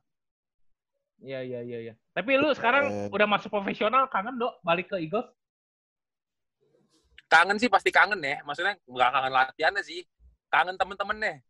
Iya 1.24 1.40
iya 1.40 1.60
iya 1.64 1.78
iya. 1.90 1.94
Tapi 2.12 2.36
lu 2.36 2.52
sekarang 2.52 3.08
udah 3.08 3.24
masuk 3.24 3.48
profesional 3.48 4.04
kangen 4.12 4.36
dok 4.36 4.60
balik 4.60 4.92
ke 4.92 5.00
Eagles? 5.00 5.24
Kangen 7.32 7.56
sih 7.56 7.72
pasti 7.72 7.88
kangen 7.88 8.20
ya. 8.20 8.44
Maksudnya 8.44 8.76
nggak 8.84 9.10
kangen 9.10 9.32
latihannya 9.32 9.82
sih. 9.82 10.04
Kangen 10.52 10.76
temen-temennya. 10.76 11.40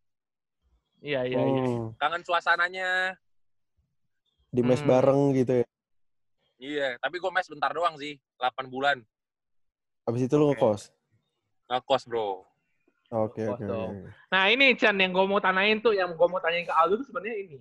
Iya 1.02 1.20
iya 1.26 1.38
iya. 1.42 1.62
Hmm. 1.66 1.90
Kangen 1.98 2.22
suasananya. 2.22 3.18
Di 4.54 4.62
mes 4.62 4.78
Hmm. 4.78 4.88
bareng 4.94 5.20
gitu 5.34 5.52
ya. 5.60 5.66
Iya. 6.62 6.88
Tapi 7.02 7.18
gue 7.18 7.30
mes 7.34 7.50
bentar 7.50 7.74
doang 7.74 7.98
sih. 7.98 8.14
8 8.38 8.70
bulan. 8.70 9.02
Habis 10.06 10.30
itu 10.30 10.34
lu 10.38 10.54
ngekos. 10.54 10.94
Ngekos 11.66 12.02
bro. 12.06 12.46
Oke, 13.10 13.42
Ngekos 13.42 13.58
oke. 13.58 13.66
oke. 13.66 14.08
Nah 14.30 14.42
ini 14.54 14.78
Chan 14.78 14.94
yang 14.94 15.10
gue 15.10 15.24
mau 15.26 15.42
tanyain 15.42 15.82
tuh, 15.82 15.92
yang 15.92 16.14
gue 16.14 16.28
mau 16.30 16.38
tanyain 16.38 16.62
ke 16.62 16.72
Aldo 16.72 17.02
tuh 17.02 17.06
sebenarnya 17.10 17.36
ini. 17.42 17.58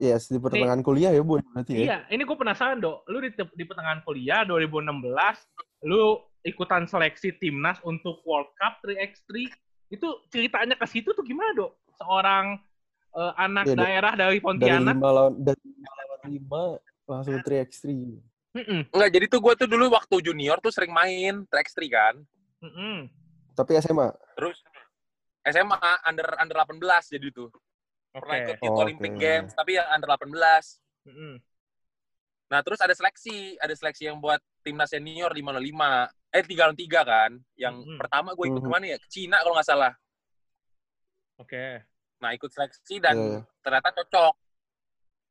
Yes, 0.00 0.32
di 0.32 0.40
pertengahan 0.40 0.80
kuliah 0.80 1.12
ya, 1.12 1.20
Bu, 1.20 1.44
berarti 1.44 1.76
ya. 1.76 1.80
Iya, 1.84 1.98
ini 2.08 2.24
gue 2.24 2.32
penasaran 2.32 2.80
dok. 2.80 3.04
Lu 3.04 3.20
di, 3.20 3.28
di 3.36 3.64
pertengahan 3.68 4.00
kuliah 4.00 4.48
2016, 4.48 4.96
lu 5.84 6.16
ikutan 6.40 6.88
seleksi 6.88 7.36
timnas 7.36 7.76
untuk 7.84 8.24
World 8.24 8.48
Cup 8.56 8.80
3x3. 8.80 9.52
Itu 9.92 10.24
ceritanya 10.32 10.72
ke 10.72 10.88
situ 10.88 11.12
tuh 11.12 11.20
gimana 11.20 11.52
dok? 11.52 11.76
Seorang 12.00 12.56
eh, 13.12 13.32
anak 13.36 13.68
Iya, 13.68 13.76
Dok. 13.76 13.84
daerah 13.84 14.12
dari 14.16 14.28
Dari 14.32 14.40
Pontianak. 14.40 14.94
lima 14.96 15.10
lawan 15.12 15.34
dari 15.36 15.60
lima 15.68 15.90
lawan 15.92 16.20
lima 16.24 16.62
langsung 17.04 17.36
3x3. 17.44 17.84
Mm-mm, 18.50 18.80
Enggak, 18.90 19.10
jadi 19.14 19.24
tuh 19.30 19.38
gue 19.38 19.52
tuh 19.54 19.68
dulu 19.68 19.94
waktu 19.94 20.16
junior 20.26 20.58
tuh 20.58 20.72
sering 20.72 20.90
main 20.90 21.44
track 21.46 21.68
3 21.70 21.86
kan. 21.92 22.14
mm-mm. 22.64 23.06
Tapi 23.52 23.76
SMA. 23.78 24.08
Terus 24.32 24.56
SMA 25.44 25.76
under 26.08 26.28
under 26.40 26.56
18 26.56 27.14
jadi 27.14 27.28
tuh. 27.30 27.52
Pernah 28.10 28.34
Oke. 28.36 28.44
ikut 28.44 28.56
Youth 28.58 28.74
Oke. 28.74 28.82
Olympic 28.82 29.12
Games 29.16 29.52
tapi 29.54 29.78
yang 29.78 29.86
under 29.90 30.08
18. 30.10 30.82
Mm-mm. 31.06 31.34
Nah, 32.50 32.60
terus 32.66 32.82
ada 32.82 32.90
seleksi, 32.90 33.54
ada 33.62 33.70
seleksi 33.70 34.10
yang 34.10 34.18
buat 34.18 34.42
timnas 34.66 34.90
senior 34.90 35.30
5 35.30 35.54
lawan 35.54 35.62
5. 35.62 35.90
Eh 36.34 36.42
3 36.42 36.66
lawan 36.66 36.74
3 36.78 37.00
kan. 37.06 37.30
Yang 37.54 37.74
Mhm. 37.86 37.96
pertama 38.02 38.34
gue 38.34 38.46
ikut 38.50 38.58
Mhm. 38.58 38.66
ke 38.66 38.70
mana 38.74 38.84
ya? 38.90 38.98
Ke 38.98 39.06
Cina 39.06 39.38
kalau 39.38 39.54
nggak 39.54 39.68
salah. 39.70 39.92
Oke. 41.38 41.86
Nah, 42.18 42.30
ikut 42.34 42.50
seleksi 42.50 42.98
dan 42.98 43.16
Iya. 43.16 43.38
ternyata 43.62 43.94
cocok. 43.94 44.34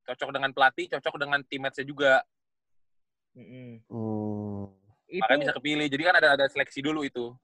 Cocok 0.10 0.30
dengan 0.32 0.52
pelatih, 0.56 0.88
cocok 0.90 1.16
dengan 1.20 1.40
teammates-nya 1.44 1.86
juga. 1.86 2.14
Mm-mm. 3.36 3.84
Hmm. 3.92 4.66
Itu, 5.06 5.22
Makanya 5.22 5.42
bisa 5.44 5.56
kepilih. 5.60 5.88
Jadi 5.92 6.04
kan 6.08 6.16
ada 6.18 6.30
ada 6.40 6.46
seleksi 6.48 6.80
dulu 6.82 7.04
itu. 7.04 7.36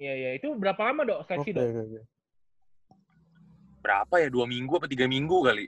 iya, 0.00 0.14
iya. 0.16 0.30
Itu 0.38 0.54
berapa 0.56 0.80
lama, 0.80 1.04
Dok, 1.04 1.28
seleksi, 1.28 1.50
Oke, 1.50 1.58
Dok? 1.60 1.66
oke, 1.66 1.80
oke. 1.82 2.00
Berapa 3.80 4.14
ya? 4.20 4.28
Dua 4.28 4.44
minggu 4.44 4.76
apa 4.76 4.86
tiga 4.86 5.08
minggu 5.08 5.38
kali? 5.44 5.66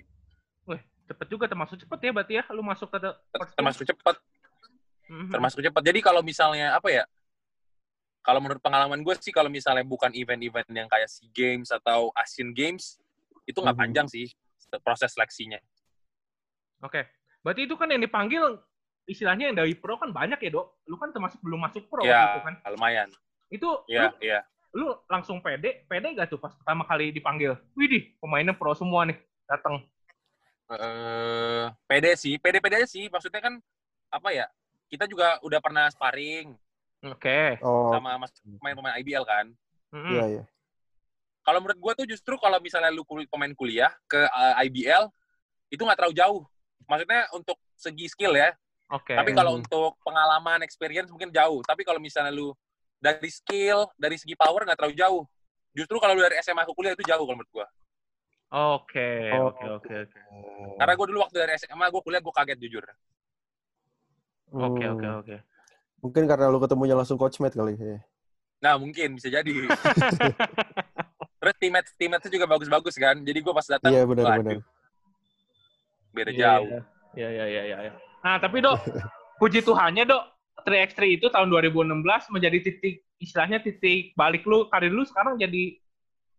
Cepet 1.03 1.27
juga, 1.29 1.44
termasuk 1.51 1.77
cepet 1.83 1.98
ya 1.98 2.11
berarti 2.14 2.33
ya, 2.40 2.44
lu 2.55 2.62
masuk 2.62 2.87
ke. 2.88 2.98
Termasuk 3.59 3.85
cepat. 3.85 4.16
Mhm. 5.11 5.35
Termasuk 5.35 5.61
cepat. 5.61 5.83
Jadi 5.83 5.98
kalau 5.98 6.22
misalnya 6.22 6.79
apa 6.79 6.88
ya? 6.88 7.05
Kalau 8.22 8.38
menurut 8.38 8.62
pengalaman 8.62 9.03
gue 9.03 9.12
sih, 9.18 9.35
kalau 9.35 9.51
misalnya 9.51 9.83
bukan 9.83 10.14
event-event 10.14 10.70
yang 10.70 10.87
kayak 10.87 11.11
SEA 11.11 11.27
Games 11.35 11.75
atau 11.75 12.14
Asian 12.14 12.55
Games, 12.55 13.03
itu 13.44 13.59
nggak 13.59 13.75
Mhm. 13.75 13.83
panjang 13.83 14.07
sih 14.07 14.31
proses 14.87 15.11
seleksinya. 15.12 15.59
Oke. 16.87 17.03
Berarti 17.42 17.66
itu 17.66 17.75
kan 17.75 17.90
yang 17.90 17.98
dipanggil 17.98 18.62
istilahnya 19.05 19.51
yang 19.51 19.59
dari 19.59 19.75
pro 19.75 19.98
kan 19.98 20.14
banyak 20.14 20.38
ya, 20.38 20.51
Dok? 20.55 20.87
Lu 20.87 20.96
kan 21.03 21.11
termasuk 21.11 21.42
belum 21.42 21.66
masuk 21.66 21.90
pro 21.90 22.07
Ya. 22.07 22.14
waktu 22.14 22.31
itu 22.31 22.42
kan. 22.46 22.55
Lumayan. 22.79 23.09
Itu 23.51 23.68
Iya, 23.90 24.14
lu, 24.14 24.22
iya. 24.22 24.40
Lu 24.73 24.89
langsung 25.07 25.39
pede, 25.39 25.85
pede 25.85 26.17
gak 26.17 26.33
tuh 26.33 26.41
pas 26.41 26.53
pertama 26.57 26.83
kali 26.83 27.13
dipanggil? 27.13 27.57
Widih, 27.77 28.17
pemainnya 28.19 28.57
pro 28.57 28.73
semua 28.73 29.05
nih 29.05 29.21
datang. 29.45 29.85
eh 30.73 31.67
pede 31.85 32.17
sih, 32.17 32.41
pede-pede 32.41 32.81
aja 32.81 32.89
sih. 32.89 33.13
Maksudnya 33.13 33.45
kan 33.45 33.61
apa 34.09 34.29
ya? 34.33 34.49
Kita 34.89 35.05
juga 35.05 35.37
udah 35.45 35.61
pernah 35.61 35.89
sparring 35.89 36.57
Oke. 37.03 37.59
Oh, 37.61 37.91
sama 37.91 38.15
mas 38.17 38.31
pemain-pemain 38.41 38.95
IBL 39.03 39.27
kan. 39.27 39.47
Iya, 39.93 40.25
iya. 40.39 40.43
Kalau 41.43 41.59
menurut 41.59 41.79
gua 41.83 41.93
tuh 41.99 42.07
justru 42.07 42.39
kalau 42.39 42.63
misalnya 42.63 42.95
lu 42.95 43.03
kul- 43.03 43.27
pemain 43.27 43.51
kuliah 43.53 43.91
ke 44.07 44.23
eh, 44.23 44.55
IBL 44.71 45.11
itu 45.69 45.83
nggak 45.83 45.99
terlalu 45.99 46.15
jauh. 46.15 46.43
Maksudnya 46.87 47.27
untuk 47.35 47.59
segi 47.75 48.07
skill 48.07 48.39
ya. 48.39 48.55
Oke. 48.89 49.19
Tapi 49.19 49.35
kalau 49.35 49.57
Hmm. 49.57 49.61
untuk 49.65 49.99
pengalaman, 50.07 50.63
experience 50.63 51.11
mungkin 51.11 51.35
jauh. 51.35 51.61
Tapi 51.67 51.83
kalau 51.83 51.99
misalnya 51.99 52.31
lu 52.31 52.55
dari 53.03 53.31
skill, 53.35 53.91
dari 53.99 54.15
segi 54.15 54.38
power 54.38 54.62
nggak 54.62 54.79
terlalu 54.79 54.95
jauh. 54.95 55.23
Justru 55.75 55.99
kalau 55.99 56.15
lu 56.15 56.23
dari 56.23 56.38
SMA 56.38 56.62
ke 56.62 56.71
kuliah 56.71 56.95
itu 56.95 57.03
jauh 57.03 57.27
kalau 57.27 57.35
menurut 57.35 57.51
gua. 57.51 57.67
Oke, 58.53 59.33
Oh, 59.35 59.49
oke, 59.51 59.65
oke, 59.81 59.95
oke. 60.07 60.21
Karena 60.79 60.93
gua 60.95 61.07
dulu 61.11 61.19
waktu 61.27 61.37
dari 61.43 61.53
SMA 61.59 61.91
gua 61.91 62.03
kuliah 62.05 62.23
gua 62.23 62.35
kaget 62.38 62.59
jujur. 62.62 62.85
Oke, 64.53 64.85
Hmm. 64.87 64.95
oke, 64.95 65.07
oke. 65.25 65.37
Mungkin 66.05 66.23
karena 66.31 66.47
lu 66.53 66.62
ketemunya 66.62 66.95
langsung 66.95 67.19
coach 67.19 67.41
mate 67.43 67.59
kali 67.59 67.75
ya. 67.75 67.99
Nah, 68.62 68.79
mungkin 68.79 69.19
bisa 69.19 69.27
jadi. 69.27 69.51
Terus 71.43 71.55
teammates 71.59 71.91
teammates 71.99 72.31
juga 72.31 72.47
bagus-bagus 72.47 72.95
kan. 72.95 73.19
Jadi 73.19 73.38
gue 73.43 73.51
pas 73.51 73.67
datang, 73.67 73.91
Iya, 73.91 74.07
benar, 74.07 74.25
waduh, 74.31 74.38
benar. 74.38 74.59
beda 76.15 76.31
Iya, 76.31 76.38
jauh. 76.38 76.67
Iya, 77.19 77.29
iya, 77.33 77.45
iya, 77.51 77.62
iya. 77.67 77.77
iya. 77.88 77.93
Nah, 78.23 78.37
tapi 78.38 78.62
Dok, 78.62 78.79
puji 79.43 79.65
Tuhannya 79.67 80.05
Dok, 80.07 80.23
3x3 80.64 81.18
itu 81.20 81.27
tahun 81.29 81.48
2016 81.51 82.03
menjadi 82.35 82.59
titik 82.62 83.03
istilahnya 83.22 83.62
titik 83.62 84.16
balik 84.18 84.42
lu 84.46 84.66
karir 84.70 84.90
lu 84.90 85.07
sekarang 85.07 85.38
jadi 85.38 85.79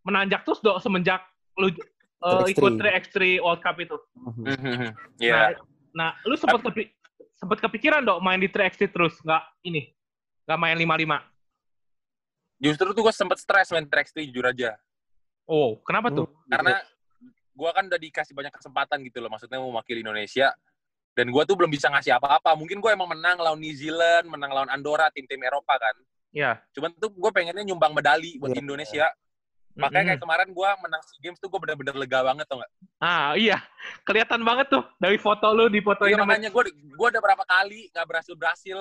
menanjak 0.03 0.43
terus 0.43 0.59
Dok 0.59 0.83
semenjak 0.83 1.23
lu 1.55 1.71
eh, 1.71 1.75
3x3. 2.19 2.51
ikut 2.51 2.71
3x3 2.79 3.17
World 3.39 3.61
Cup 3.63 3.75
itu. 3.79 3.97
Mhm. 4.19 4.91
Iya. 5.19 5.35
Nah, 5.35 5.49
nah, 5.93 6.09
lu 6.27 6.35
sempat 6.35 6.59
kepi 6.59 6.91
sempat 7.39 7.59
kepikiran 7.63 8.03
Dok 8.03 8.19
main 8.19 8.39
di 8.39 8.51
3x3 8.51 8.91
terus 8.91 9.15
nggak 9.23 9.43
ini 9.67 9.93
nggak 10.43 10.59
main 10.59 10.77
55. 10.77 11.23
Justru 12.63 12.87
tuh 12.95 13.01
gue 13.03 13.13
sempet 13.15 13.37
stres 13.39 13.67
main 13.75 13.87
track 13.87 14.07
street 14.11 14.31
jujur 14.31 14.47
aja. 14.47 14.75
Oh, 15.43 15.79
kenapa 15.83 16.07
tuh? 16.11 16.31
Karena 16.47 16.79
gue 17.53 17.69
kan 17.75 17.83
udah 17.91 17.99
dikasih 17.99 18.31
banyak 18.31 18.53
kesempatan 18.55 19.03
gitu 19.03 19.19
loh. 19.19 19.27
Maksudnya 19.27 19.59
mau 19.59 19.71
mewakili 19.75 19.99
Indonesia. 19.99 20.55
Dan 21.13 21.29
gue 21.29 21.43
tuh 21.45 21.53
belum 21.53 21.69
bisa 21.69 21.93
ngasih 21.93 22.17
apa-apa. 22.17 22.57
Mungkin 22.57 22.81
gue 22.81 22.89
emang 22.89 23.09
menang 23.09 23.37
lawan 23.37 23.61
New 23.61 23.73
Zealand, 23.73 24.25
menang 24.25 24.49
lawan 24.49 24.69
Andorra, 24.73 25.13
tim-tim 25.13 25.37
Eropa 25.45 25.77
kan. 25.77 25.95
Ya. 26.33 26.57
Cuman 26.73 26.89
tuh 26.97 27.13
gue 27.13 27.31
pengennya 27.31 27.61
nyumbang 27.61 27.93
medali 27.93 28.41
buat 28.41 28.57
Iya. 28.57 28.61
Indonesia. 28.65 29.05
Makanya 29.73 30.13
kayak 30.13 30.21
kemarin 30.21 30.49
gue 30.53 30.69
menang 30.85 31.01
SEA 31.01 31.17
Games 31.21 31.37
tuh 31.41 31.49
gue 31.49 31.57
bener-bener 31.57 31.97
lega 31.97 32.21
banget 32.21 32.45
tau 32.45 32.61
gak? 32.61 32.71
Ah, 33.01 33.33
iya. 33.33 33.57
Kelihatan 34.05 34.45
banget 34.45 34.69
tuh 34.69 34.85
dari 35.01 35.17
foto 35.17 35.49
lu 35.49 35.65
di 35.65 35.81
fotoin 35.81 36.13
Iya 36.13 36.21
sama 36.21 36.29
makanya 36.29 36.49
gue 36.53 36.63
gue 36.73 37.07
udah 37.09 37.21
berapa 37.21 37.41
kali 37.45 37.89
nggak 37.89 38.05
berhasil 38.05 38.33
berhasil 38.37 38.77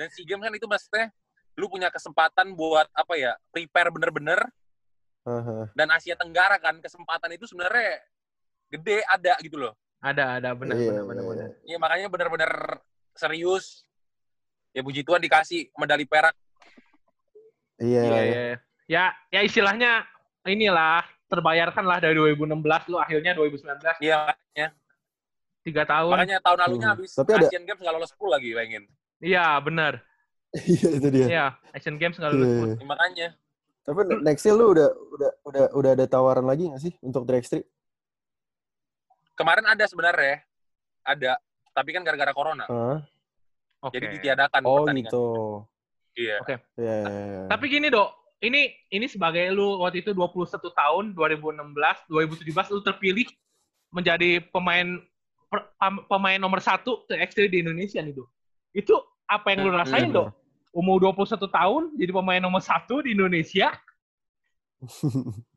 dan 0.00 0.08
SEA 0.08 0.24
Games 0.24 0.40
kan 0.40 0.52
itu 0.56 0.64
maksudnya 0.64 1.12
lu 1.52 1.68
punya 1.68 1.92
kesempatan 1.92 2.56
buat 2.56 2.88
apa 2.96 3.12
ya 3.20 3.36
prepare 3.52 3.92
bener-bener 3.92 4.40
Aha. 5.28 5.68
dan 5.76 5.88
Asia 5.92 6.16
Tenggara 6.16 6.56
kan 6.56 6.80
kesempatan 6.80 7.28
itu 7.36 7.44
sebenarnya 7.44 8.00
gede 8.72 9.04
ada 9.04 9.36
gitu 9.44 9.60
loh. 9.60 9.76
Ada 10.02 10.24
ada 10.36 10.50
benar 10.52 10.74
Iya, 10.74 10.90
benar 10.90 11.04
benar 11.06 11.22
iya, 11.22 11.30
benar. 11.30 11.48
Iya 11.62 11.76
makanya 11.78 12.06
bener-bener 12.10 12.52
serius. 13.14 13.86
Ya 14.72 14.82
puji 14.82 15.00
Tuhan 15.00 15.20
dikasih 15.20 15.70
medali 15.74 16.02
perak. 16.02 16.34
Iya, 17.78 18.02
Iya, 18.02 18.20
iya. 18.20 18.22
iya. 18.24 18.56
Ya, 18.86 19.04
ya 19.30 19.40
istilahnya 19.40 20.04
inilah 20.44 21.00
terbayarkan 21.26 21.84
lah 21.86 21.98
dari 21.98 22.12
2016 22.12 22.50
lu 22.90 22.98
akhirnya 22.98 23.32
2019 23.32 23.96
Iya 24.00 24.16
makanya. 24.26 24.68
tiga 25.62 25.82
tahun. 25.86 26.12
Makanya 26.12 26.38
tahun 26.42 26.58
lalunya 26.60 26.88
Hmm. 26.90 26.94
habis 26.98 27.10
Tapi 27.14 27.30
ada- 27.32 27.46
Asian 27.46 27.64
Games 27.64 27.80
nggak 27.80 27.94
lolos 27.94 28.12
pool 28.12 28.30
lagi 28.30 28.50
pengen. 28.52 28.84
Iya 29.22 29.46
benar. 29.62 30.02
Iya, 30.52 30.88
itu 30.92 31.08
dia. 31.08 31.26
Iya 31.30 31.46
Asian 31.70 31.96
Games 31.96 32.18
nggak 32.18 32.28
Iya, 32.28 32.36
lulus. 32.36 32.50
iya. 32.50 32.58
pun. 32.58 32.68
Ya, 32.74 32.84
makanya. 32.84 33.28
Tapi 33.82 33.98
next 34.20 34.42
year 34.44 34.54
lu 34.54 34.66
udah 34.70 34.88
udah 35.10 35.30
udah 35.42 35.64
udah 35.72 35.90
ada 35.94 36.06
tawaran 36.06 36.44
lagi 36.44 36.68
nggak 36.68 36.82
sih 36.82 36.92
untuk 37.00 37.24
3x3? 37.24 37.62
Kemarin 39.32 39.64
ada 39.66 39.84
sebenarnya. 39.86 40.44
Ada. 41.02 41.40
Tapi 41.72 41.90
kan 41.90 42.04
gara-gara 42.04 42.32
corona. 42.32 42.64
Hah? 42.68 43.00
Oke. 43.82 43.98
Jadi 43.98 44.06
ditiadakan 44.20 44.60
Oh 44.62 44.84
pertandingan. 44.84 45.10
gitu. 45.10 45.26
Iya. 46.12 46.36
Iya. 46.44 46.58
iya, 46.76 46.96
iya. 47.08 47.40
Tapi 47.48 47.64
gini 47.66 47.88
dok, 47.88 48.12
ini 48.38 48.68
ini 48.88 49.06
sebagai 49.08 49.48
lu 49.50 49.80
waktu 49.80 50.04
itu 50.04 50.12
21 50.12 50.60
tahun 50.70 51.04
2016, 51.16 51.72
2017 52.06 52.74
lu 52.76 52.80
terpilih 52.84 53.28
menjadi 53.90 54.44
pemain 54.52 55.00
pemain 56.06 56.38
nomor 56.40 56.60
satu 56.60 57.04
X3 57.08 57.48
di 57.48 57.64
Indonesia 57.64 58.00
nih 58.00 58.12
dok. 58.12 58.28
Itu 58.72 58.94
apa 59.24 59.52
yang 59.56 59.64
lu 59.64 59.72
rasain 59.72 60.08
Hmm. 60.08 60.16
dok? 60.16 60.28
Umur 60.72 61.00
21 61.02 61.48
tahun 61.48 61.82
jadi 61.96 62.12
pemain 62.12 62.40
nomor 62.40 62.60
satu 62.60 63.00
di 63.00 63.16
Indonesia. 63.16 63.72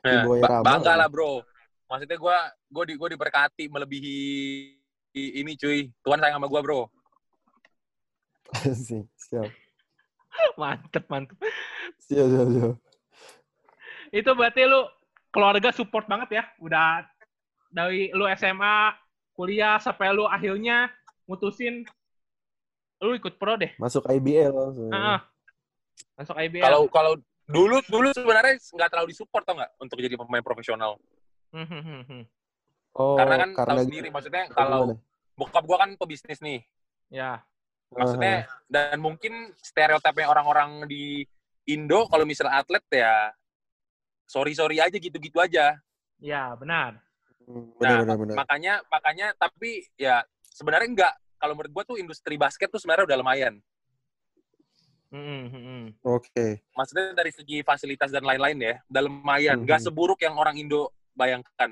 Nah, 0.00 0.24
bangga 0.64 0.96
lah 0.96 1.12
bro. 1.12 1.44
Maksudnya 1.90 2.18
gue 2.22 2.36
gue 2.70 2.84
di 2.86 2.94
gue 2.94 3.08
diberkati 3.18 3.64
melebihi 3.66 4.18
ini 5.18 5.58
cuy. 5.58 5.90
Tuhan 6.06 6.22
sayang 6.22 6.38
sama 6.38 6.46
gue 6.46 6.60
bro. 6.62 6.86
Sih, 8.86 9.02
siap. 9.18 9.50
mantep 10.54 11.04
mantep. 11.10 11.34
Siap, 12.06 12.26
siap, 12.30 12.48
siap. 12.54 12.74
Itu 14.14 14.30
berarti 14.38 14.62
lu 14.70 14.86
keluarga 15.34 15.74
support 15.74 16.06
banget 16.06 16.38
ya. 16.38 16.44
Udah 16.62 17.02
dari 17.74 18.14
lu 18.14 18.30
SMA, 18.38 18.94
kuliah 19.34 19.82
sampai 19.82 20.14
lu 20.14 20.30
akhirnya 20.30 20.90
mutusin 21.26 21.82
lu 23.02 23.18
ikut 23.18 23.34
pro 23.34 23.58
deh. 23.58 23.74
Masuk 23.82 24.06
IBL 24.06 24.54
langsung. 24.54 24.90
Heeh. 24.94 25.18
Masuk 26.14 26.36
IBL. 26.38 26.62
Kalau 26.62 26.82
kalau 26.86 27.12
dulu 27.50 27.82
dulu 27.90 28.14
sebenarnya 28.14 28.62
nggak 28.62 28.90
terlalu 28.94 29.10
disupport 29.10 29.42
tau 29.42 29.58
nggak 29.58 29.70
untuk 29.82 29.98
jadi 29.98 30.14
pemain 30.14 30.44
profesional. 30.44 30.94
Hmm, 31.50 31.66
hmm, 31.66 31.82
hmm, 31.82 32.02
hmm. 32.06 32.22
Oh, 32.94 33.18
karena 33.18 33.34
kan 33.42 33.50
karena 33.54 33.72
tahu 33.74 33.86
sendiri 33.86 34.08
maksudnya 34.10 34.44
gimana? 34.50 34.58
kalau 34.58 34.82
bokap 35.38 35.62
gue 35.66 35.76
kan 35.78 35.90
pebisnis 35.98 36.40
nih. 36.42 36.60
Ya. 37.10 37.42
Maksudnya 37.90 38.46
dan 38.70 38.98
mungkin 39.02 39.50
stereotipnya 39.58 40.30
orang-orang 40.30 40.86
di 40.86 41.26
Indo 41.66 42.06
kalau 42.06 42.22
misalnya 42.22 42.62
atlet 42.62 42.82
ya 42.90 43.34
sorry 44.30 44.54
sorry 44.54 44.78
aja 44.78 44.94
gitu-gitu 44.94 45.38
aja. 45.42 45.74
Ya, 46.22 46.54
benar. 46.54 47.02
Hmm, 47.42 47.74
Nah, 47.82 47.98
benar, 47.98 47.98
benar, 48.06 48.16
benar. 48.22 48.36
makanya 48.46 48.74
makanya 48.86 49.26
tapi 49.34 49.90
ya 49.98 50.22
sebenarnya 50.54 50.86
enggak 50.86 51.14
kalau 51.40 51.58
menurut 51.58 51.72
gua 51.74 51.84
tuh 51.86 51.98
industri 51.98 52.38
basket 52.38 52.70
tuh 52.70 52.78
sebenarnya 52.78 53.10
udah 53.10 53.18
lumayan. 53.18 53.54
Hmm, 55.10 55.50
hmm, 55.50 55.62
hmm. 55.66 55.84
Oke. 56.06 56.62
Maksudnya 56.78 57.10
dari 57.18 57.34
segi 57.34 57.66
fasilitas 57.66 58.14
dan 58.14 58.22
lain-lain 58.22 58.54
ya, 58.62 58.74
udah 58.86 59.02
lumayan. 59.02 59.58
Nggak 59.66 59.82
Mhm. 59.82 59.86
seburuk 59.90 60.20
yang 60.22 60.38
orang 60.38 60.54
Indo 60.54 60.94
bayangkan. 61.20 61.70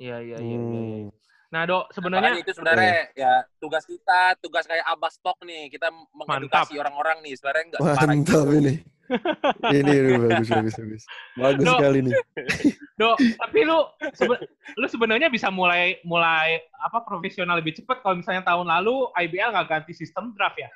Iya, 0.00 0.16
iya, 0.24 0.36
iya, 0.40 0.56
iya. 0.56 0.58
iya. 0.64 0.98
Hmm. 1.04 1.12
Nah, 1.48 1.62
Dok, 1.64 1.84
Makanya 1.88 1.96
sebenarnya 1.96 2.30
itu 2.44 2.50
sebenarnya 2.52 2.96
ya 3.16 3.32
tugas 3.56 3.84
kita, 3.88 4.20
tugas 4.40 4.64
kayak 4.68 4.84
Abbas 4.84 5.16
Talk 5.20 5.40
nih, 5.44 5.72
kita 5.72 5.88
mengedukasi 6.12 6.76
orang-orang 6.76 7.24
nih. 7.24 7.40
Sebenarnya 7.40 7.64
enggak 7.72 7.80
separah 7.80 8.08
Mantap 8.08 8.46
itu. 8.48 8.56
ini. 8.60 8.74
ini 9.72 9.92
ini 9.96 10.12
bagus 10.20 10.48
bagus 10.52 10.74
bagus. 10.76 11.02
Bagus 11.32 11.64
Dok. 11.64 11.78
sekali 11.80 11.98
nih. 12.04 12.14
Dok, 13.00 13.16
tapi 13.40 13.58
lu 13.64 13.78
sebe- 14.12 14.44
lu 14.76 14.86
sebenarnya 14.92 15.32
bisa 15.32 15.48
mulai 15.48 15.96
mulai 16.04 16.60
apa 16.76 17.00
profesional 17.00 17.56
lebih 17.56 17.80
cepat 17.80 18.04
kalau 18.04 18.20
misalnya 18.20 18.44
tahun 18.44 18.68
lalu 18.68 19.08
IBL 19.16 19.48
nggak 19.48 19.68
ganti 19.72 19.96
sistem 19.96 20.36
draft 20.36 20.60
ya. 20.60 20.68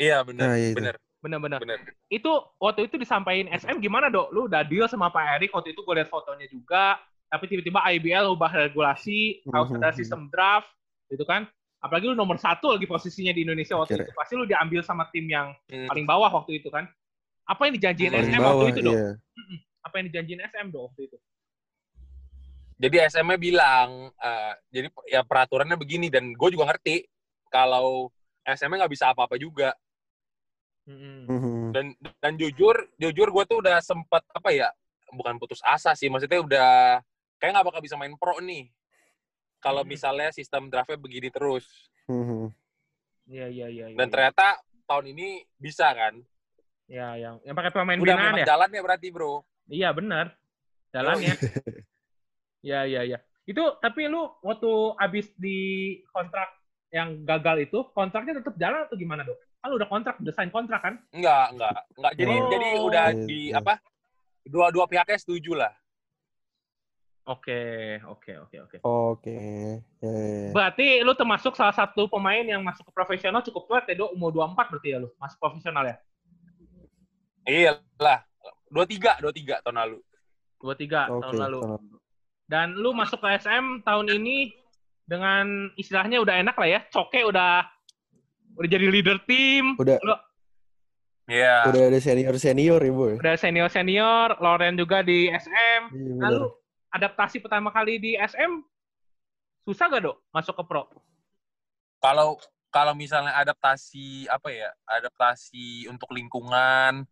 Iya 0.00 0.24
benar, 0.24 0.46
Nah, 0.48 0.56
iya 0.56 0.68
itu. 0.72 0.78
benar. 0.80 0.96
Bener-bener. 1.24 1.56
bener. 1.64 1.80
Itu 2.12 2.28
waktu 2.60 2.84
itu 2.84 3.00
disampaikan 3.00 3.48
SM 3.48 3.80
gimana 3.80 4.12
dok? 4.12 4.28
Lu 4.28 4.44
udah 4.44 4.60
deal 4.60 4.84
sama 4.84 5.08
Pak 5.08 5.40
Erik 5.40 5.56
waktu 5.56 5.72
itu 5.72 5.80
gue 5.80 5.94
liat 5.96 6.12
fotonya 6.12 6.44
juga. 6.52 7.00
Tapi 7.32 7.48
tiba-tiba 7.48 7.80
IBL 7.80 8.28
ubah 8.36 8.52
regulasi, 8.68 9.40
harus 9.48 9.72
Mhm. 9.72 9.80
ada 9.80 9.90
sistem 9.96 10.28
draft, 10.28 10.68
gitu 11.08 11.24
kan? 11.24 11.48
Apalagi 11.80 12.12
lu 12.12 12.14
nomor 12.14 12.36
satu 12.36 12.76
lagi 12.76 12.84
posisinya 12.84 13.32
di 13.32 13.42
Indonesia 13.42 13.74
waktu 13.74 13.96
Akhirnya. 13.96 14.12
itu. 14.12 14.20
Pasti 14.20 14.32
lu 14.36 14.44
diambil 14.44 14.80
sama 14.84 15.08
tim 15.08 15.24
yang 15.26 15.56
Hmm. 15.66 15.88
paling 15.88 16.04
bawah 16.04 16.28
waktu 16.30 16.60
itu 16.60 16.68
kan? 16.68 16.84
Apa 17.44 17.66
yang 17.68 17.74
dijanjiin 17.80 18.12
Paling 18.12 18.28
SM 18.28 18.40
bawah, 18.40 18.52
waktu 18.54 18.66
itu 18.70 18.80
dok? 18.84 18.94
iya. 18.94 19.08
Apa 19.82 19.94
yang 20.00 20.06
dijanjiin 20.12 20.40
SM 20.44 20.66
dok 20.68 20.82
waktu 20.92 21.00
itu? 21.08 21.16
Jadi 22.74 22.96
SM-nya 23.00 23.38
bilang, 23.38 23.88
eh, 24.12 24.52
jadi 24.68 24.88
ya 25.08 25.20
peraturannya 25.22 25.78
begini 25.78 26.10
dan 26.10 26.34
gue 26.34 26.48
juga 26.50 26.68
ngerti 26.68 27.06
kalau 27.48 28.10
SM-nya 28.44 28.84
nggak 28.84 28.92
bisa 28.92 29.10
apa-apa 29.10 29.38
juga. 29.38 29.72
Mm-mm. 30.84 31.16
Mhm. 31.26 31.72
Dan 31.72 31.84
dan 32.20 32.32
jujur, 32.36 32.76
jujur 32.96 33.28
gue 33.32 33.44
tuh 33.48 33.58
udah 33.64 33.80
sempet 33.80 34.20
apa 34.30 34.50
ya, 34.52 34.68
bukan 35.10 35.40
putus 35.40 35.64
asa 35.64 35.96
sih, 35.96 36.12
maksudnya 36.12 36.40
udah 36.44 36.70
kayak 37.40 37.52
nggak 37.56 37.66
bakal 37.66 37.80
bisa 37.80 37.96
main 37.96 38.12
pro 38.16 38.36
nih. 38.38 38.68
Kalau 39.58 39.80
Hmm. 39.80 39.90
misalnya 39.90 40.28
sistem 40.28 40.68
draftnya 40.68 41.00
begini 41.00 41.32
terus. 41.32 41.64
Mhm. 42.04 42.52
Iya 43.24 43.46
iya 43.48 43.66
iya. 43.72 43.84
iya, 43.88 43.96
Dan 43.96 44.08
iya. 44.08 44.12
ternyata 44.12 44.46
tahun 44.84 45.16
ini 45.16 45.40
bisa 45.56 45.88
kan. 45.96 46.20
Ya 46.84 47.16
yang 47.16 47.40
yang 47.48 47.56
pakai 47.56 47.72
pemain 47.72 47.96
Udah 47.96 48.12
binaan 48.12 48.44
ya? 48.44 48.44
jalan 48.44 48.68
ya 48.68 48.82
berarti 48.84 49.08
bro. 49.08 49.40
Iya 49.72 49.88
benar. 49.96 50.36
Jalannya. 50.92 51.32
Iya 52.64 52.88
iya 52.88 53.00
iya. 53.04 53.18
Itu 53.44 53.76
tapi 53.76 54.08
lu 54.08 54.24
waktu 54.40 54.72
abis 54.96 55.36
di 55.36 55.56
kontrak 56.08 56.48
yang 56.88 57.20
gagal 57.28 57.68
itu 57.68 57.84
kontraknya 57.92 58.40
tetap 58.40 58.56
jalan 58.56 58.88
atau 58.88 58.96
gimana 58.96 59.20
dok? 59.20 59.36
Kan 59.64 59.72
lu 59.72 59.80
udah 59.80 59.88
kontrak, 59.88 60.20
udah 60.20 60.34
sign 60.36 60.52
kontrak 60.52 60.84
kan? 60.84 61.00
Enggak, 61.08 61.56
enggak. 61.56 61.76
Enggak. 61.96 62.12
Jadi 62.20 62.34
Oh. 62.36 62.48
jadi 62.52 62.68
udah 62.84 63.06
Iya, 63.08 63.24
di 63.24 63.40
iya. 63.48 63.64
apa? 63.64 63.80
Dua-dua 64.44 64.84
pihaknya 64.84 65.16
setuju 65.16 65.56
lah. 65.56 65.72
Oke 67.24 67.96
oke 68.04 68.32
oke 68.44 68.56
oke. 68.60 68.76
Oke. 68.84 69.32
Ya, 69.32 70.04
ya, 70.04 70.12
ya. 70.12 70.52
Berarti 70.52 71.00
lu 71.00 71.16
termasuk 71.16 71.56
salah 71.56 71.72
satu 71.72 72.04
pemain 72.12 72.44
yang 72.44 72.60
masuk 72.60 72.84
ke 72.84 72.92
profesional 72.92 73.40
cukup 73.40 73.64
tua 73.64 73.80
ya 73.88 73.96
dok 73.96 74.12
umur 74.12 74.36
24 74.36 74.68
berarti 74.76 74.88
ya 74.92 74.98
lu 75.00 75.08
masuk 75.16 75.40
profesional 75.40 75.88
ya? 75.88 75.96
Iya 77.48 77.80
lah. 77.96 78.20
Dua 78.68 78.84
tiga, 78.84 79.16
dua 79.16 79.32
tiga 79.32 79.64
tahun 79.64 79.80
lalu. 79.80 79.98
23 80.60 81.08
Oke. 81.08 81.24
tahun 81.24 81.34
lalu. 81.40 81.60
tahun 81.64 81.72
lalu. 81.80 81.96
Dan 82.44 82.66
lu 82.76 82.92
masuk 82.92 83.16
ke 83.16 83.40
SM 83.40 83.80
tahun 83.80 84.12
ini 84.12 84.52
dengan 85.08 85.72
istilahnya 85.80 86.20
udah 86.20 86.44
enak 86.44 86.52
lah 86.52 86.68
ya. 86.68 86.80
Coke 86.92 87.24
udah 87.24 87.64
udah 88.54 88.68
jadi 88.68 88.86
leader 88.86 89.18
tim. 89.24 89.74
Udah 89.76 89.98
Lu 90.00 90.14
Iya. 91.24 91.72
udah 91.72 91.82
ada 91.88 91.98
senior 91.98 92.36
senior 92.36 92.80
ya 92.80 92.92
boy. 92.92 93.16
udah 93.16 93.34
senior 93.34 93.68
senior. 93.68 94.36
Loren 94.38 94.76
juga 94.76 95.00
di 95.00 95.32
SM. 95.32 95.82
Iya, 95.88 96.14
Lalu 96.20 96.52
adaptasi 96.92 97.40
pertama 97.40 97.72
kali 97.72 97.96
di 97.96 98.12
SM 98.14 98.60
susah 99.64 99.88
gak 99.88 100.04
dok 100.04 100.20
masuk 100.28 100.52
ke 100.52 100.64
pro? 100.68 100.84
Kalau 101.98 102.36
kalau 102.68 102.92
misalnya 102.92 103.32
adaptasi 103.34 104.28
apa 104.28 104.52
ya? 104.52 104.68
Adaptasi 104.84 105.88
untuk 105.88 106.12
lingkungan 106.12 107.08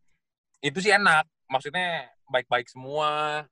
itu 0.61 0.78
sih 0.78 0.92
enak. 0.92 1.24
Maksudnya 1.48 2.12
baik-baik 2.28 2.68
semua. 2.68 3.42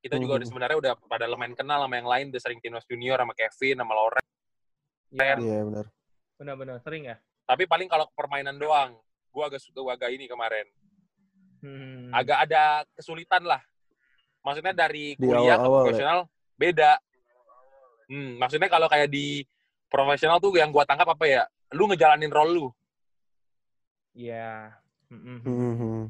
Kita 0.00 0.16
juga 0.16 0.34
Mhm. 0.34 0.38
udah 0.42 0.48
sebenarnya 0.48 0.76
udah 0.80 0.92
pada 1.06 1.28
lumayan 1.28 1.54
kenal 1.54 1.84
sama 1.84 1.94
yang 1.94 2.08
lain, 2.08 2.26
udah 2.32 2.40
sering 2.42 2.58
timnas 2.58 2.82
junior 2.88 3.20
sama 3.20 3.36
Kevin, 3.36 3.76
sama 3.78 3.92
Loren. 3.94 4.24
Iya, 5.12 5.36
Iya 5.38 5.60
benar. 5.62 5.86
benar-benar 6.34 6.76
sering 6.80 7.04
ya. 7.06 7.16
Tapi 7.50 7.66
paling 7.66 7.90
kalau 7.90 8.06
permainan 8.14 8.54
doang, 8.54 8.94
gua 9.34 9.50
agak 9.50 9.58
suka 9.58 9.82
agak 9.90 10.14
ini 10.14 10.30
kemarin. 10.30 10.70
Hmm. 11.66 12.14
Agak 12.14 12.46
ada 12.46 12.86
kesulitan 12.94 13.42
lah. 13.42 13.58
Maksudnya 14.46 14.70
dari 14.70 15.18
Di 15.18 15.26
kuliah 15.26 15.58
ke 15.58 15.66
awal-awal 15.66 15.82
ya? 15.82 15.84
profesional 15.90 16.18
beda. 16.54 16.92
Hmm, 18.06 18.38
maksudnya 18.38 18.70
kalau 18.70 18.86
kayak 18.86 19.10
di 19.10 19.42
profesional 19.90 20.38
tuh 20.38 20.54
yang 20.54 20.70
gua 20.70 20.86
tangkap 20.86 21.10
apa 21.10 21.26
ya? 21.26 21.42
Lu 21.74 21.90
ngejalanin 21.90 22.30
role 22.30 22.52
lu. 22.54 22.66
Iya. 24.14 24.70
Mm-mm. 25.10 25.38
Mhm. 25.42 26.02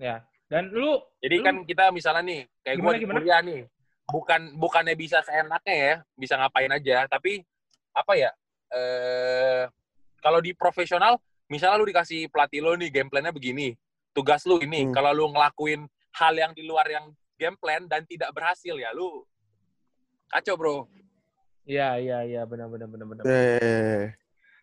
Ya. 0.00 0.24
Dan 0.48 0.72
lu 0.72 0.96
Jadi 1.20 1.36
Lu- 1.38 1.44
kan 1.44 1.54
kita 1.68 1.92
misalnya 1.92 2.24
nih, 2.24 2.40
kayak 2.64 2.76
gue 2.80 2.92
di 2.96 3.00
gimana? 3.04 3.16
kuliah 3.20 3.40
nih, 3.44 3.60
bukan 4.08 4.40
bukannya 4.56 4.96
bisa 4.96 5.20
seenaknya 5.20 5.76
ya, 5.76 5.94
bisa 6.16 6.40
ngapain 6.40 6.72
aja, 6.72 7.04
tapi 7.04 7.44
apa 7.92 8.12
ya? 8.16 8.30
Eh 8.72 9.68
kalau 10.18 10.38
di 10.38 10.52
profesional, 10.52 11.16
misalnya 11.46 11.76
lu 11.76 11.86
dikasih 11.86 12.28
pelatih 12.28 12.60
lu 12.60 12.74
nih 12.74 12.90
game 12.90 13.08
plan-nya 13.08 13.30
begini, 13.30 13.74
tugas 14.10 14.42
lu 14.44 14.58
ini, 14.58 14.86
Hmm. 14.86 14.92
kalau 14.92 15.10
lu 15.12 15.24
ngelakuin 15.30 15.86
hal 16.14 16.34
yang 16.34 16.52
di 16.52 16.62
luar 16.62 16.86
yang 16.86 17.08
game 17.34 17.54
plan 17.54 17.86
dan 17.86 18.02
tidak 18.02 18.34
berhasil 18.34 18.74
ya 18.74 18.90
lu 18.90 19.22
kacau 20.28 20.54
bro. 20.54 20.76
Iya, 21.64 22.00
iya, 22.00 22.18
iya, 22.24 22.42
benar 22.44 22.66
benar 22.66 22.88
benar 22.88 23.06
benar. 23.06 23.22
Eh, 23.24 24.10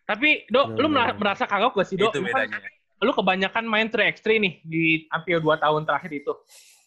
Tapi, 0.04 0.46
Dok, 0.46 0.66
Benar, 0.70 0.78
lu 0.78 0.86
benar, 0.86 0.94
mera- 0.94 1.06
benar. 1.10 1.18
merasa 1.18 1.44
kagok 1.46 1.72
gak 1.74 1.86
sih, 1.86 1.96
Dok? 1.98 2.14
Itu 2.14 2.22
Lu 2.22 2.30
kan- 2.30 2.46
bedanya. 2.46 2.70
lu 2.96 3.10
kebanyakan 3.10 3.64
main 3.66 3.88
3x3 3.90 4.38
nih 4.38 4.54
di 4.62 4.84
hampir 5.10 5.42
2 5.42 5.58
tahun 5.58 5.82
terakhir 5.82 6.12
itu. 6.14 6.30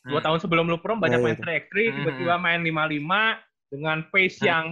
Dua 0.02 0.20
Hmm. 0.20 0.26
tahun 0.32 0.40
sebelum 0.40 0.66
lu 0.66 0.80
prom 0.80 0.98
banyak 0.98 1.20
Iya, 1.20 1.26
main 1.28 1.36
iya. 1.36 1.42
3x3, 1.44 1.92
Hmm. 1.92 1.96
tiba-tiba 2.00 2.36
main 2.40 2.60
55 2.64 3.44
dengan 3.68 3.98
pace 4.08 4.40
Hmm. 4.40 4.48
yang 4.48 4.66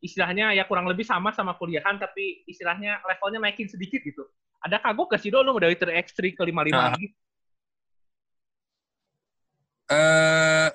istilahnya 0.00 0.52
ya 0.52 0.64
kurang 0.68 0.84
lebih 0.86 1.04
sama 1.04 1.32
sama 1.32 1.56
kuliahan, 1.56 1.96
tapi 1.96 2.44
istilahnya 2.44 3.00
levelnya 3.04 3.40
naikin 3.42 3.66
sedikit 3.66 4.00
gitu. 4.04 4.22
Ada 4.60 4.80
kagok 4.80 5.14
gak 5.14 5.20
sih, 5.22 5.30
Dok, 5.30 5.42
lu 5.46 5.56
dari 5.56 5.76
3x3 5.78 6.34
ke 6.34 6.42
55 6.42 6.74
Nah. 6.74 6.92
lagi? 6.92 7.06
eh 9.86 10.68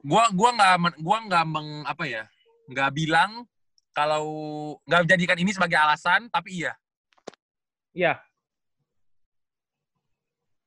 gua 0.00 0.32
gua 0.32 0.50
nggak 0.56 0.96
gua 1.04 1.18
nggak 1.28 1.44
meng 1.44 1.84
apa 1.84 2.04
ya 2.08 2.24
nggak 2.72 2.90
bilang 2.96 3.44
kalau 3.92 4.24
nggak 4.88 5.04
menjadikan 5.04 5.36
ini 5.36 5.52
sebagai 5.52 5.76
alasan 5.76 6.32
tapi 6.32 6.64
iya 6.64 6.72
Iya. 7.92 8.16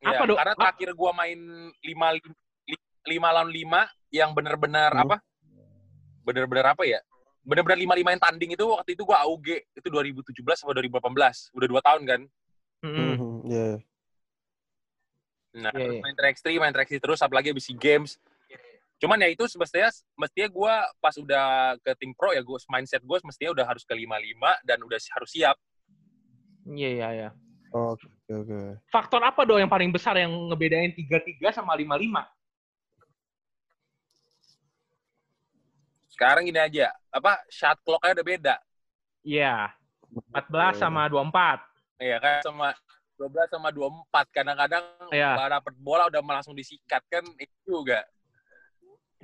Iya, 0.05 0.21
Apa, 0.21 0.23
Dok? 0.29 0.37
karena 0.37 0.53
terakhir 0.53 0.89
gua 0.93 1.09
main 1.17 1.41
lima 1.81 2.13
lima 3.09 3.27
lawan 3.33 3.49
lima 3.49 3.89
yang 4.13 4.29
benar-benar 4.37 4.93
Hmm. 4.93 5.09
apa 5.09 5.17
benar-benar 6.21 6.77
apa 6.77 6.85
ya 6.85 7.01
benar-benar 7.45 7.77
lima 7.77 7.93
lima 7.93 8.09
yang 8.11 8.21
tanding 8.21 8.57
itu 8.57 8.65
waktu 8.65 8.97
itu 8.97 9.05
gua 9.05 9.21
AUG 9.23 9.47
itu 9.77 9.87
2017 9.87 10.33
sama 10.57 10.73
2018 10.73 11.53
udah 11.53 11.67
dua 11.69 11.81
tahun 11.85 12.01
kan 12.03 12.21
Mm-mm. 12.81 13.09
mhm, 13.15 13.33
Iya. 13.45 13.67
nah 15.55 15.71
Iya, 15.71 15.77
terus 15.79 15.95
iya. 15.95 16.01
main 16.03 16.15
track 16.17 16.35
3 16.41 16.57
main 16.59 16.73
track 16.73 16.89
3 16.89 16.99
terus 16.99 17.19
apalagi 17.21 17.53
habis 17.53 17.69
SEA 17.69 17.77
games 17.77 18.17
cuman 18.95 19.21
ya 19.21 19.29
itu 19.29 19.43
semestinya 19.45 19.91
mestinya 20.17 20.49
gua 20.49 20.73
pas 20.97 21.13
udah 21.15 21.75
ke 21.83 21.91
tim 22.01 22.11
pro 22.17 22.33
ya 22.33 22.41
gua 22.41 22.57
mindset 22.71 23.03
gua 23.05 23.21
mestinya 23.21 23.51
udah 23.53 23.65
harus 23.67 23.83
ke 23.85 23.93
lima 23.93 24.17
lima 24.17 24.57
dan 24.65 24.81
udah 24.81 24.97
harus 24.97 25.29
siap 25.29 25.55
Iya, 26.65 26.89
iya, 26.97 27.07
iya. 27.13 27.29
Oke 27.69 28.09
oke. 28.25 28.81
Faktor 28.89 29.21
apa, 29.21 29.45
Dok, 29.45 29.61
yang 29.61 29.69
paling 29.69 29.93
besar 29.93 30.17
yang 30.17 30.33
ngebedain 30.49 30.89
33 30.97 31.37
sama 31.53 31.77
55? 31.77 32.25
Sekarang 36.15 36.47
gini 36.47 36.57
aja 36.57 36.95
apa 37.11 37.43
shot 37.51 37.75
clock-nya 37.83 38.15
udah 38.15 38.25
beda 38.25 38.55
Iya. 39.25 39.73
14 40.31 40.79
sama 40.79 41.09
24. 41.09 41.59
Iya 41.97 42.17
kan 42.21 42.39
sama 42.39 42.71
12 43.17 43.49
sama 43.51 43.69
24 43.73 44.05
kadang-kadang 44.31 44.85
Iya. 45.09 45.33
nggak 45.33 45.51
dapet 45.59 45.73
bola 45.81 46.07
udah 46.07 46.21
langsung 46.21 46.55
disikat 46.55 47.01
kan 47.09 47.25
itu 47.35 47.55
juga. 47.65 48.05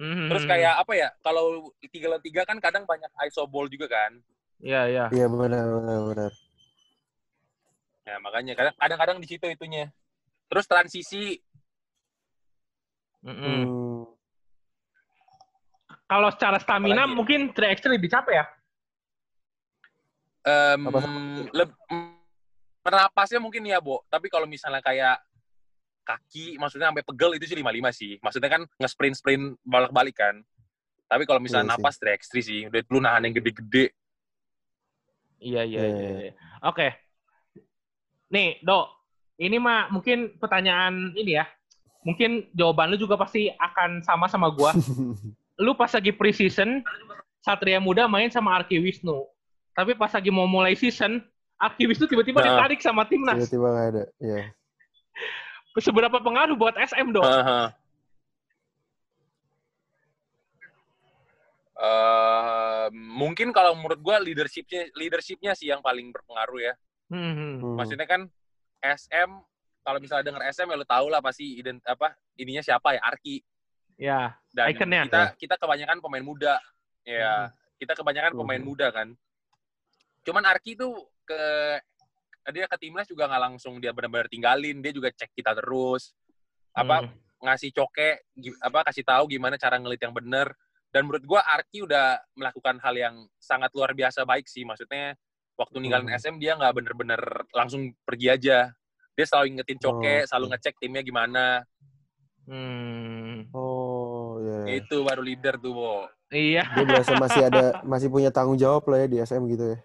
Mhm. 0.01 0.27
Terus 0.33 0.43
kayak 0.43 0.81
apa 0.81 0.93
ya? 0.97 1.09
Kalau 1.21 1.69
tiga 1.85 2.09
lawan 2.09 2.23
tiga 2.25 2.41
kan 2.43 2.57
kadang 2.57 2.83
banyak 2.89 3.07
iso 3.29 3.45
ball 3.45 3.69
juga 3.69 3.85
kan. 3.87 4.17
Iya, 4.57 4.81
iya. 4.89 5.05
Iya 5.13 5.25
benar 5.29 5.69
benar 5.69 5.99
benar. 6.09 6.31
Ya 8.01 8.15
makanya 8.17 8.53
kadang- 8.57 8.77
kadang-kadang 8.81 9.17
di 9.21 9.27
situ 9.29 9.45
itunya. 9.47 9.93
Terus 10.49 10.65
transisi 10.65 11.37
Mm-mm. 13.21 13.37
Hmm. 13.37 14.01
Kalau 16.11 16.27
secara 16.27 16.59
stamina 16.59 17.07
Apalagi 17.07 17.15
mungkin 17.15 17.39
3x3 17.55 17.87
lebih 17.95 18.11
capek 18.11 18.35
ya? 18.35 18.45
em 20.43 20.81
Apa 20.83 20.99
leb- 21.55 21.79
Penapasnya 22.81 23.39
mungkin 23.39 23.63
ya, 23.63 23.77
Bo. 23.79 24.03
Tapi 24.11 24.27
kalau 24.27 24.43
misalnya 24.43 24.81
kayak 24.83 25.21
kaki, 26.03 26.57
maksudnya 26.57 26.89
sampai 26.89 27.05
pegel 27.05 27.37
itu 27.37 27.45
sih 27.47 27.55
55 27.55 27.93
sih. 27.93 28.11
Maksudnya 28.19 28.49
kan 28.49 28.61
nge-sprint-sprint 28.75 29.61
balik-balik 29.63 30.17
kan. 30.17 30.35
Tapi 31.07 31.23
kalau 31.29 31.39
misalnya 31.39 31.71
Iya 31.71 31.77
sih. 31.77 31.79
napas 31.79 31.95
3x3 32.01 32.33
sih. 32.43 32.59
Udah 32.67 32.81
lu 32.89 32.99
nahan 32.99 33.29
yang 33.29 33.37
gede-gede. 33.37 33.93
Iya, 35.39 35.61
iya, 35.63 35.79
Iya, 35.79 35.87
iya. 35.87 35.95
iya. 35.95 36.19
iya. 36.27 36.33
Oke. 36.67 36.87
Nih, 38.33 38.59
Dok. 38.59 38.85
Ini 39.39 39.57
mah 39.63 39.87
mungkin 39.93 40.35
pertanyaan 40.35 41.15
ini 41.15 41.39
ya. 41.39 41.45
Mungkin 42.03 42.49
jawaban 42.51 42.91
lu 42.91 42.97
juga 42.99 43.15
pasti 43.15 43.47
akan 43.47 44.03
sama 44.03 44.27
sama 44.27 44.51
gua. 44.51 44.75
lu 45.61 45.77
pas 45.77 45.93
lagi 45.93 46.09
preseason, 46.09 46.81
Satria 47.45 47.77
Muda 47.77 48.09
main 48.09 48.33
sama 48.33 48.57
Arki 48.57 48.81
Wisnu. 48.81 49.29
Tapi 49.77 49.93
pas 49.93 50.09
lagi 50.09 50.33
mau 50.33 50.49
mulai 50.49 50.73
season, 50.73 51.21
Akibis 51.61 52.01
itu 52.01 52.09
tiba-tiba 52.09 52.41
Nah. 52.41 52.57
ditarik 52.57 52.81
sama 52.81 53.05
timnas. 53.05 53.37
Tiba-tiba 53.45 53.67
nggak 53.69 53.87
ada. 53.93 54.03
Iya. 54.17 54.41
Seberapa 55.85 56.17
pengaruh 56.17 56.57
buat 56.57 56.73
SM 56.73 57.13
dong? 57.13 57.21
Aha. 57.21 57.69
Eh, 61.81 62.85
mungkin 62.93 63.49
kalau 63.49 63.73
menurut 63.73 63.97
gua 64.01 64.21
leadershipnya 64.21 64.93
leadershipnya 64.93 65.57
sih 65.57 65.73
yang 65.73 65.81
paling 65.81 66.13
berpengaruh 66.13 66.59
ya. 66.61 66.73
Hmm, 67.09 67.33
hmm. 67.33 67.53
Hmm. 67.61 67.75
Maksudnya 67.77 68.05
kan 68.05 68.21
SM 68.81 69.29
kalau 69.81 69.97
misalnya 69.97 70.29
denger 70.29 70.43
SM 70.53 70.67
ya 70.69 70.77
lu 70.77 70.85
tau 70.85 71.09
lah 71.09 71.25
pasti 71.25 71.57
ident 71.57 71.81
apa 71.89 72.13
ininya 72.37 72.61
siapa 72.61 72.97
ya 72.97 73.01
Arki 73.01 73.41
Ya, 74.01 74.33
dan 74.49 74.73
Ikonnya. 74.73 75.05
kita 75.05 75.21
kita 75.37 75.55
kebanyakan 75.61 76.01
pemain 76.01 76.25
muda 76.25 76.57
ya 77.05 77.53
kita 77.77 77.93
kebanyakan 77.93 78.33
pemain 78.33 78.57
Mhm. 78.61 78.65
muda 78.67 78.87
kan 78.89 79.13
cuman 80.21 80.43
Arki 80.45 80.73
tuh 80.73 80.93
ke 81.21 81.41
dia 82.49 82.65
ke 82.65 82.77
timnas 82.81 83.05
juga 83.05 83.29
nggak 83.29 83.41
langsung 83.41 83.77
dia 83.77 83.93
benar-benar 83.93 84.25
tinggalin 84.25 84.81
dia 84.81 84.89
juga 84.89 85.13
cek 85.13 85.33
kita 85.33 85.53
terus 85.53 86.13
apa 86.73 87.05
Hmm. 87.05 87.13
ngasih 87.41 87.69
coke 87.73 88.21
apa 88.61 88.79
kasih 88.89 89.05
tahu 89.05 89.29
gimana 89.29 89.57
cara 89.57 89.77
ngelit 89.77 90.01
yang 90.01 90.13
bener 90.13 90.53
dan 90.89 91.05
menurut 91.05 91.21
gua 91.25 91.41
Arki 91.45 91.85
udah 91.85 92.21
melakukan 92.33 92.77
hal 92.81 92.93
yang 92.97 93.15
sangat 93.37 93.69
luar 93.73 93.93
biasa 93.93 94.25
baik 94.25 94.45
sih 94.45 94.61
maksudnya 94.61 95.13
waktu 95.57 95.77
ninggalin 95.77 96.09
Mhm. 96.09 96.17
SM 96.17 96.35
dia 96.37 96.53
nggak 96.57 96.73
bener-bener 96.73 97.21
langsung 97.53 97.93
pergi 98.01 98.33
aja 98.33 98.73
dia 99.13 99.25
selalu 99.25 99.57
ingetin 99.57 99.77
coke 99.77 100.25
selalu 100.25 100.45
oke. 100.47 100.51
ngecek 100.57 100.75
timnya 100.81 101.01
gimana 101.01 101.61
Hmm. 102.51 103.47
Oh, 103.55 104.35
iya. 104.43 104.83
itu 104.83 105.07
baru 105.07 105.23
leader 105.23 105.55
tuh 105.55 105.71
Bo 105.71 106.03
Iya. 106.27 106.67
Dia 106.67 106.83
berasa 106.83 107.15
masih 107.15 107.47
ada 107.47 107.79
masih 107.87 108.11
punya 108.11 108.27
tanggung 108.27 108.59
jawab 108.59 108.83
lah 108.91 109.03
ya 109.03 109.07
di 109.07 109.17
SM 109.23 109.39
gitu 109.55 109.65
ya. 109.71 109.77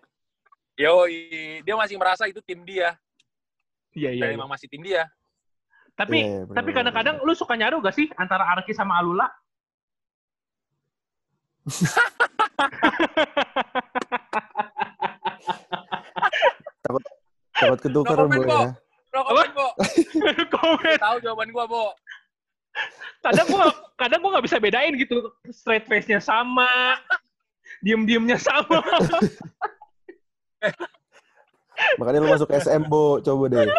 Yoi, 0.76 1.62
dia 1.62 1.74
masih 1.78 1.94
merasa 1.94 2.26
itu 2.26 2.42
tim 2.42 2.66
dia 2.66 2.98
Iya, 3.94 4.10
iya. 4.12 4.22
dan 4.26 4.28
iya. 4.28 4.36
emang 4.36 4.50
masih 4.50 4.66
tim 4.66 4.82
dia 4.82 5.06
Tapi 5.94 6.20
Iya, 6.20 6.26
iya, 6.26 6.40
benar, 6.44 6.56
tapi 6.58 6.70
kadang-kadang 6.74 7.16
lu 7.22 7.32
suka 7.38 7.54
nyaru 7.54 7.78
gak 7.80 7.94
sih 7.94 8.10
antara 8.18 8.44
Arki 8.50 8.74
sama 8.74 8.98
Alula? 8.98 9.30
Takut 17.56 17.80
ketukar 17.80 18.20
No 18.20 18.28
comment, 18.28 18.36
Bu 18.36 18.44
Bo. 18.44 18.60
ya. 18.60 18.68
Bo. 19.56 19.66
Komen. 20.60 20.96
Tahu 21.00 21.16
jawaban 21.24 21.48
gua, 21.54 21.64
Bo. 21.64 21.96
Kadang 23.24 23.46
gua 23.50 23.66
kadang 23.96 24.20
gua 24.22 24.30
nggak 24.38 24.46
bisa 24.46 24.60
bedain 24.60 24.94
gitu. 24.94 25.32
Straight 25.50 25.88
face-nya 25.88 26.20
sama, 26.22 26.98
diem-diemnya 27.82 28.38
sama. 28.38 28.80
Makanya 32.00 32.18
lu 32.24 32.28
masuk 32.32 32.48
SM, 32.48 32.88
Bo. 32.88 33.20
Coba 33.20 33.52
deh. 33.52 33.66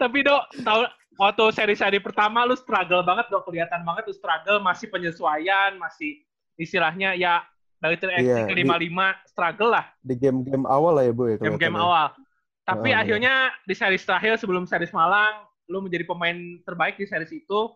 Tapi 0.00 0.18
dok, 0.24 0.42
tahu 0.64 0.80
waktu 1.18 1.44
seri-seri 1.52 1.98
pertama 2.00 2.44
lu 2.44 2.56
struggle 2.56 3.02
banget 3.04 3.26
dok, 3.32 3.44
kelihatan 3.48 3.82
banget 3.84 4.08
lu 4.08 4.14
struggle, 4.16 4.60
masih 4.60 4.88
penyesuaian, 4.92 5.76
masih 5.80 6.20
istilahnya 6.60 7.16
ya 7.16 7.44
dari 7.78 7.96
3 7.96 8.18
Iya, 8.20 8.44
ke 8.50 8.54
di- 8.54 8.66
55 8.66 9.30
struggle 9.30 9.70
lah 9.70 9.84
Di 10.02 10.14
game-game 10.18 10.66
awal 10.66 10.92
lah 10.98 11.04
ya, 11.06 11.12
Bu 11.14 11.24
ya. 11.30 11.36
game-game 11.38 11.78
awal. 11.78 12.10
Tapi 12.68 12.92
iya. 12.92 13.00
akhirnya 13.00 13.34
di 13.64 13.72
series 13.72 14.04
terakhir 14.04 14.36
sebelum 14.36 14.68
series 14.68 14.92
Malang, 14.92 15.48
lu 15.72 15.80
menjadi 15.80 16.04
pemain 16.04 16.36
terbaik 16.68 17.00
di 17.00 17.08
series 17.08 17.32
itu. 17.32 17.72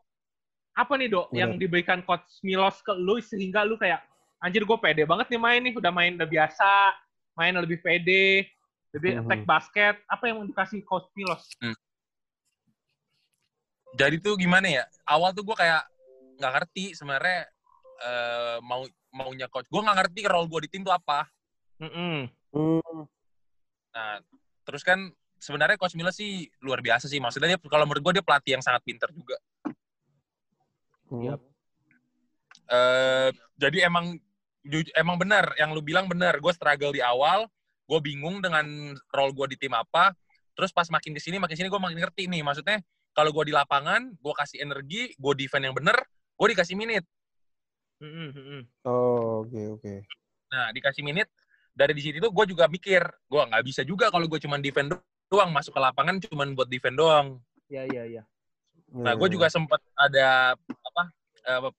Apa 0.77 1.01
nih 1.01 1.09
dok 1.09 1.33
yang 1.33 1.57
diberikan 1.57 2.05
coach 2.05 2.41
Milos 2.45 2.81
ke 2.85 2.93
lu 2.93 3.17
sehingga 3.21 3.65
lu 3.65 3.81
kayak 3.81 4.05
anjir 4.45 4.69
gue 4.69 4.79
pede 4.81 5.09
banget 5.09 5.33
nih 5.33 5.41
main 5.41 5.61
nih, 5.65 5.73
udah 5.73 5.93
main 5.93 6.13
udah 6.17 6.29
biasa, 6.29 6.93
main 7.37 7.57
lebih 7.57 7.81
pede, 7.81 8.53
lebih 8.93 9.17
Mhm. 9.17 9.21
attack 9.25 9.43
basket. 9.49 9.95
Apa 10.13 10.29
yang 10.29 10.45
dikasih 10.45 10.85
coach 10.85 11.09
Milos? 11.17 11.45
Jadi 13.97 14.17
tuh 14.21 14.37
gimana 14.37 14.69
ya? 14.69 14.85
Awal 15.09 15.33
tuh 15.33 15.45
gua 15.45 15.57
kayak 15.57 15.89
nggak 16.37 16.53
ngerti 16.53 16.93
sebenarnya 16.93 17.49
eh, 18.03 18.59
mau 18.61 18.85
maunya 19.13 19.49
coach. 19.49 19.69
Gua 19.73 19.89
nggak 19.89 20.05
ngerti 20.05 20.21
role 20.29 20.49
gua 20.53 20.61
di 20.65 20.69
tim 20.69 20.85
tuh 20.85 20.93
apa. 20.93 21.29
Mm-mm. 21.81 22.29
Hmm. 22.53 23.01
Nah, 23.93 24.25
terus 24.63 24.83
kan 24.87 25.11
sebenarnya 25.43 25.75
coach 25.79 25.99
Milos 25.99 26.15
sih 26.17 26.47
luar 26.63 26.79
biasa 26.81 27.11
sih. 27.11 27.19
Maksudnya 27.19 27.57
dia 27.57 27.59
kalau 27.67 27.87
menurut 27.87 28.03
gua 28.03 28.15
dia 28.15 28.25
pelatih 28.25 28.59
yang 28.59 28.65
sangat 28.65 28.83
pinter 28.87 29.11
juga. 29.11 29.37
Hmm. 31.11 31.37
Eh 32.73 33.31
jadi 33.59 33.87
emang 33.87 34.17
emang 34.95 35.17
benar 35.19 35.55
yang 35.59 35.75
lu 35.75 35.83
bilang 35.83 36.07
benar 36.07 36.39
gue 36.39 36.53
struggle 36.55 36.95
di 36.95 37.03
awal 37.03 37.51
gue 37.91 38.01
bingung 38.03 38.39
dengan 38.39 38.95
role 39.11 39.35
gue 39.35 39.55
di 39.55 39.57
tim 39.59 39.75
apa 39.75 40.15
terus 40.55 40.71
pas 40.71 40.87
makin 40.87 41.13
ke 41.17 41.21
sini 41.21 41.43
makin 41.43 41.59
sini 41.59 41.69
gue 41.69 41.81
makin 41.83 41.99
ngerti 41.99 42.31
nih 42.31 42.47
maksudnya 42.47 42.79
kalau 43.13 43.35
gue 43.35 43.51
di 43.51 43.55
lapangan 43.55 44.15
gue 44.15 44.35
kasih 44.39 44.63
energi 44.63 45.13
gue 45.19 45.33
defend 45.35 45.67
yang 45.67 45.75
bener 45.75 45.99
gue 46.39 46.47
dikasih 46.55 46.79
minute 46.79 47.07
Mm-mm, 48.03 48.35
mm-mm. 48.35 48.63
Oh, 48.83 49.47
oke, 49.47 49.79
oke. 49.79 49.95
nah 50.51 50.71
dikasih 50.75 51.07
minute 51.07 51.31
dari 51.73 51.93
di 51.97 52.03
situ 52.05 52.21
gue 52.21 52.47
juga 52.49 52.69
mikir 52.69 53.01
gue 53.03 53.43
nggak 53.49 53.65
bisa 53.65 53.81
juga 53.83 54.13
kalau 54.13 54.29
gue 54.29 54.41
cuma 54.41 54.61
defend 54.61 54.93
doang 55.33 55.49
masuk 55.49 55.73
ke 55.73 55.81
lapangan 55.81 56.21
cuma 56.21 56.45
buat 56.53 56.69
defend 56.69 57.01
doang 57.01 57.41
Iya, 57.73 57.89
iya, 57.89 58.03
iya. 58.05 58.23
Nah, 58.93 59.17
gue 59.17 59.29
juga 59.33 59.49
sempat 59.49 59.81
ada 59.97 60.53
apa 60.53 61.03
eh, 61.49 61.73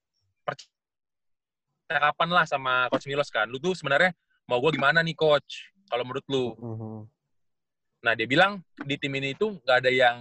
percakapan 1.85 2.29
lah 2.33 2.45
sama 2.49 2.89
coach 2.89 3.05
Milos 3.05 3.29
kan. 3.29 3.45
Lu 3.45 3.61
tuh 3.61 3.77
sebenarnya 3.77 4.09
mau 4.49 4.57
gue 4.57 4.73
gimana 4.73 5.05
nih 5.05 5.13
coach? 5.13 5.69
Kalau 5.85 6.01
menurut 6.01 6.25
lu? 6.25 6.57
Mhm. 6.57 7.05
Nah 8.03 8.17
dia 8.17 8.25
bilang 8.25 8.65
di 8.81 8.97
tim 8.97 9.13
ini 9.13 9.37
tuh 9.37 9.61
nggak 9.61 9.77
ada 9.85 9.91
yang 9.93 10.17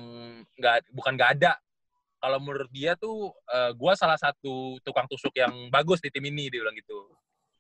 nggak 0.61 0.93
bukan 0.93 1.17
nggak 1.17 1.41
ada. 1.41 1.57
Kalau 2.21 2.39
menurut 2.39 2.69
dia 2.69 2.93
tuh 3.01 3.33
gue 3.73 3.93
salah 3.97 4.21
satu 4.21 4.77
tukang 4.85 5.09
tusuk 5.09 5.33
yang 5.33 5.73
bagus 5.73 6.05
di 6.05 6.13
tim 6.13 6.29
ini 6.29 6.53
dia 6.53 6.61
bilang 6.61 6.77
gitu. 6.77 7.09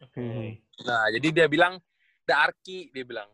Oke. 0.04 0.20
Mhm. 0.20 0.60
Nah 0.84 1.08
jadi 1.08 1.28
dia 1.32 1.46
bilang 1.48 1.80
ada 2.22 2.50
Arki 2.50 2.90
dia 2.94 3.04
bilang. 3.04 3.28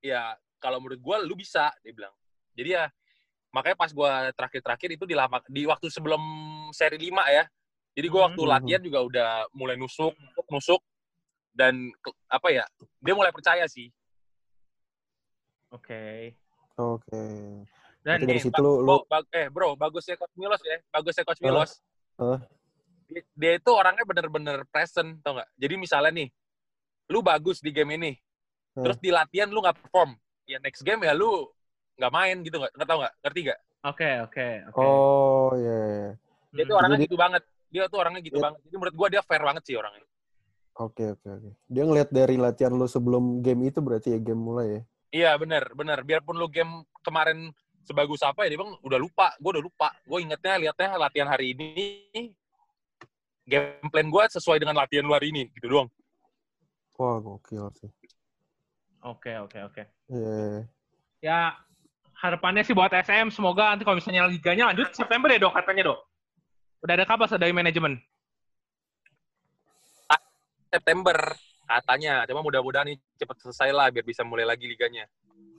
Ya 0.00 0.32
kalau 0.56 0.80
menurut 0.80 1.00
gue 1.00 1.16
lu 1.28 1.36
bisa 1.36 1.68
dia 1.84 1.92
bilang. 1.92 2.12
Jadi 2.56 2.76
ya 2.76 2.88
makanya 3.52 3.76
pas 3.76 3.90
gue 3.92 4.10
terakhir-terakhir 4.36 4.90
itu 4.96 5.04
di 5.04 5.16
lama 5.16 5.42
di 5.46 5.66
waktu 5.68 5.86
sebelum 5.92 6.20
seri 6.72 6.96
5 6.96 7.24
ya. 7.28 7.44
Jadi 7.92 8.06
gue 8.06 8.20
waktu 8.20 8.40
Mhm. 8.40 8.50
latihan 8.50 8.82
juga 8.82 8.98
udah 9.04 9.30
mulai 9.52 9.76
nusuk, 9.76 10.14
nusuk, 10.16 10.46
nusuk 10.48 10.80
dan 11.52 11.90
ke- 12.00 12.16
apa 12.30 12.48
ya 12.48 12.64
dia 13.02 13.14
mulai 13.14 13.34
percaya 13.34 13.66
sih. 13.68 13.90
Oke. 15.70 16.34
Oke. 16.74 17.22
Dan 18.00 18.24
Berarti 18.24 18.26
dari 18.26 18.40
nih, 18.40 18.44
situ 18.48 18.60
lu, 18.64 18.72
lu 18.80 18.96
bag- 19.04 19.28
eh 19.36 19.52
bro, 19.52 19.76
bagusnya 19.76 20.16
coach 20.16 20.32
Milos 20.40 20.62
ya, 20.64 20.80
bagusnya 20.88 21.24
coach? 21.28 21.40
Milos. 21.44 21.84
Hah? 22.16 22.40
Dia, 23.04 23.22
dia 23.36 23.52
itu 23.60 23.70
orangnya 23.74 24.06
bener-bener 24.08 24.64
present, 24.72 25.20
tau 25.20 25.36
nggak? 25.36 25.50
Jadi 25.60 25.74
misalnya 25.76 26.10
nih, 26.24 26.28
lu 27.12 27.20
bagus 27.20 27.60
di 27.60 27.68
game 27.74 28.00
ini, 28.00 28.12
Hah? 28.70 28.82
terus 28.86 28.98
di 29.02 29.10
latihan 29.10 29.50
lu 29.50 29.58
nggak 29.58 29.82
perform, 29.82 30.14
ya 30.46 30.62
next 30.62 30.86
game 30.86 31.02
ya 31.02 31.10
lu 31.10 31.42
nggak 31.98 32.12
main 32.14 32.36
gitu 32.46 32.56
nggak? 32.62 32.72
Nggak 32.78 32.88
tau 32.88 32.98
nggak? 33.02 33.14
Ngerti 33.26 33.40
nggak? 33.50 33.60
Oke, 33.80 34.10
oke, 34.22 34.46
oke. 34.70 34.78
Oh, 34.78 35.50
iya. 35.56 35.78
iya. 35.88 36.10
Dia 36.54 36.64
tuh 36.68 36.76
orangnya 36.78 36.98
Jadi- 37.00 37.06
gitu 37.08 37.16
banget. 37.18 37.42
Dia 37.70 37.82
tuh 37.86 37.98
orangnya 38.02 38.20
gitu 38.26 38.38
Iya. 38.38 38.44
banget. 38.50 38.60
Jadi 38.66 38.74
menurut 38.78 38.94
gua 38.98 39.08
dia 39.10 39.22
fair 39.22 39.42
banget 39.42 39.62
sih 39.66 39.74
orangnya. 39.78 40.06
Oke, 40.80 41.04
oke, 41.12 41.28
oke. 41.28 41.50
Dia 41.66 41.82
ngeliat 41.86 42.10
dari 42.10 42.36
latihan 42.38 42.72
lu 42.74 42.86
sebelum 42.86 43.42
game 43.42 43.70
itu 43.70 43.78
berarti 43.82 44.14
ya 44.14 44.18
game 44.22 44.38
mulai 44.42 44.66
ya. 44.70 44.82
Iya 45.10 45.30
bener, 45.38 45.66
bener. 45.74 45.98
Biarpun 46.06 46.38
lu 46.38 46.46
game 46.46 46.86
kemarin 47.02 47.50
sebagus 47.82 48.22
apa 48.22 48.46
ya, 48.46 48.54
dia 48.54 48.58
bilang 48.58 48.78
udah 48.86 48.98
lupa. 49.02 49.34
Gue 49.42 49.58
udah 49.58 49.64
lupa. 49.64 49.88
Gue 50.06 50.22
ingetnya 50.22 50.56
liatnya 50.62 50.94
latihan 50.94 51.26
hari 51.26 51.52
ini, 51.58 52.30
game 53.44 53.86
plan 53.90 54.06
gue 54.06 54.24
sesuai 54.30 54.62
dengan 54.62 54.78
latihan 54.78 55.02
lu 55.02 55.12
hari 55.14 55.34
ini, 55.34 55.50
gitu 55.58 55.66
doang. 55.66 55.88
Wah, 57.00 57.16
gokil 57.18 57.66
sih. 57.80 57.90
Oke, 59.00 59.32
oke, 59.40 59.58
oke. 59.64 59.82
Iya. 60.12 60.34
iya. 60.36 60.60
Ya, 61.20 61.38
harapannya 62.16 62.64
sih 62.64 62.72
buat 62.72 62.92
SM, 62.92 63.32
semoga 63.32 63.72
nanti 63.72 63.84
kalau 63.84 64.00
misalnya 64.00 64.28
liganya 64.28 64.72
lanjut 64.72 64.92
September 64.92 65.28
ya 65.28 65.40
dok 65.40 65.52
katanya 65.56 65.92
dok. 65.92 65.98
Udah 66.80 66.94
ada 66.96 67.04
kabar 67.04 67.28
dari 67.36 67.52
manajemen? 67.52 68.00
September 70.70 71.18
katanya. 71.66 72.24
Cuma 72.30 72.40
mudah-mudahan 72.46 72.86
nih 72.94 72.98
cepet 73.18 73.36
selesai 73.42 73.68
lah 73.74 73.90
biar 73.90 74.06
bisa 74.06 74.22
mulai 74.22 74.46
lagi 74.46 74.64
liganya. 74.70 75.04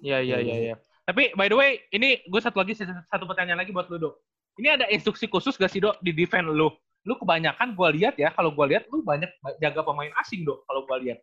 Iya, 0.02 0.24
iya, 0.24 0.38
iya, 0.40 0.56
iya. 0.72 0.76
Tapi 1.06 1.36
by 1.36 1.52
the 1.52 1.58
way, 1.60 1.72
ini 1.92 2.24
gue 2.24 2.42
satu 2.42 2.64
lagi 2.64 2.74
satu 2.80 3.28
pertanyaan 3.28 3.60
lagi 3.60 3.76
buat 3.76 3.92
lu 3.92 4.00
dok. 4.00 4.16
Ini 4.58 4.80
ada 4.80 4.86
instruksi 4.92 5.28
khusus 5.28 5.60
gak 5.60 5.72
sih 5.72 5.84
dok 5.84 6.00
di 6.00 6.16
defend 6.16 6.48
lu? 6.48 6.72
Lu 7.04 7.14
kebanyakan 7.18 7.74
gue 7.74 7.90
lihat 8.02 8.16
ya, 8.16 8.32
kalau 8.32 8.54
gue 8.54 8.66
lihat 8.72 8.88
lu 8.90 9.04
banyak 9.04 9.30
jaga 9.60 9.82
pemain 9.84 10.12
asing 10.24 10.48
dok. 10.48 10.64
Kalau 10.66 10.88
gue 10.88 10.98
lihat. 11.10 11.20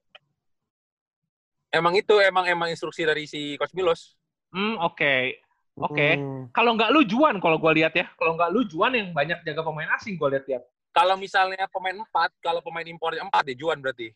Emang 1.68 1.92
itu 1.92 2.16
emang 2.24 2.48
emang 2.48 2.68
instruksi 2.72 3.04
dari 3.04 3.28
si 3.28 3.54
Coach 3.60 3.76
Milos. 3.76 4.16
Hmm, 4.48 4.80
oke, 4.80 5.36
oke. 5.76 6.08
Hmm. 6.16 6.42
Kalau 6.56 6.72
nggak 6.72 6.90
lu 6.96 7.04
Juan, 7.04 7.36
kalau 7.44 7.60
gue 7.60 7.72
lihat 7.76 7.92
ya. 7.92 8.08
Kalau 8.16 8.32
nggak 8.40 8.50
lu 8.52 8.64
Juan 8.64 8.96
yang 8.96 9.12
banyak 9.12 9.44
jaga 9.44 9.60
pemain 9.60 9.92
asing 10.00 10.16
gue 10.16 10.28
lihat 10.32 10.46
ya. 10.48 10.60
Kalau 10.96 11.20
misalnya 11.20 11.68
pemain 11.68 11.92
empat, 11.92 12.32
kalau 12.40 12.64
pemain 12.64 12.88
impornya 12.88 13.20
empat 13.20 13.44
ya 13.52 13.56
Juan 13.60 13.84
berarti. 13.84 14.08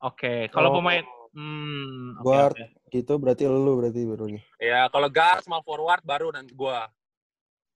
Oke, 0.00 0.48
kalau 0.54 0.72
Oh. 0.72 0.76
pemain 0.80 1.04
hmm, 1.34 2.22
oke, 2.22 2.24
Guard. 2.24 2.54
oke. 2.54 2.64
Gitu 2.90 3.12
berarti 3.18 3.42
lu 3.50 3.72
berarti 3.76 4.00
barunya. 4.06 4.42
Ya, 4.62 4.86
kalau 4.88 5.10
guard, 5.10 5.42
small 5.42 5.62
forward 5.66 6.02
baru 6.06 6.30
nanti 6.30 6.54
gua. 6.54 6.86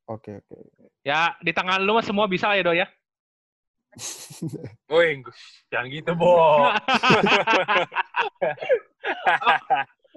Oke, 0.07 0.39
oke. 0.41 0.57
Ya, 1.03 1.35
di 1.43 1.51
tangan 1.53 1.83
lu 1.83 1.99
mah 1.99 2.07
semua 2.07 2.31
bisa 2.31 2.55
ya, 2.55 2.63
Do 2.65 2.73
ya. 2.73 2.87
Woi, 4.91 5.23
jangan 5.71 5.87
gitu, 5.91 6.11
Bo. 6.19 6.35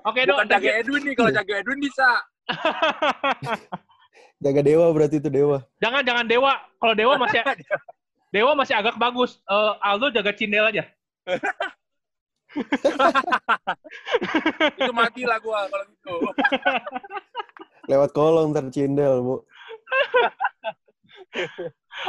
Oke, 0.07 0.23
Do. 0.23 0.33
Bukan 0.37 0.47
thank 0.47 0.63
jaga. 0.63 0.79
Edwin 0.81 1.01
nih, 1.05 1.15
kalau 1.17 1.31
jaga 1.33 1.53
Edwin 1.59 1.79
bisa. 1.81 2.09
Jaga 4.37 4.61
dewa 4.61 4.93
berarti 4.93 5.17
itu 5.17 5.33
dewa. 5.33 5.65
jangan 5.81 6.05
jangan 6.05 6.29
Dewa. 6.29 6.53
Kalau 6.77 6.93
Dewa 6.93 7.17
masih 7.17 7.41
Dewa 8.33 8.53
masih 8.53 8.77
agak 8.77 8.93
bagus. 9.01 9.41
Eh, 9.49 9.73
Aldo 9.81 10.13
jaga 10.13 10.29
Cindel 10.29 10.69
aja. 10.69 10.85
Itu 14.79 14.93
mati 14.95 15.27
lah 15.27 15.35
gua 15.43 15.67
kalau 15.67 15.83
gitu. 15.89 16.15
Lewat 17.87 18.11
kolong 18.15 18.51
ntar 18.55 18.67
cindel, 18.71 19.19
Bu. 19.23 19.35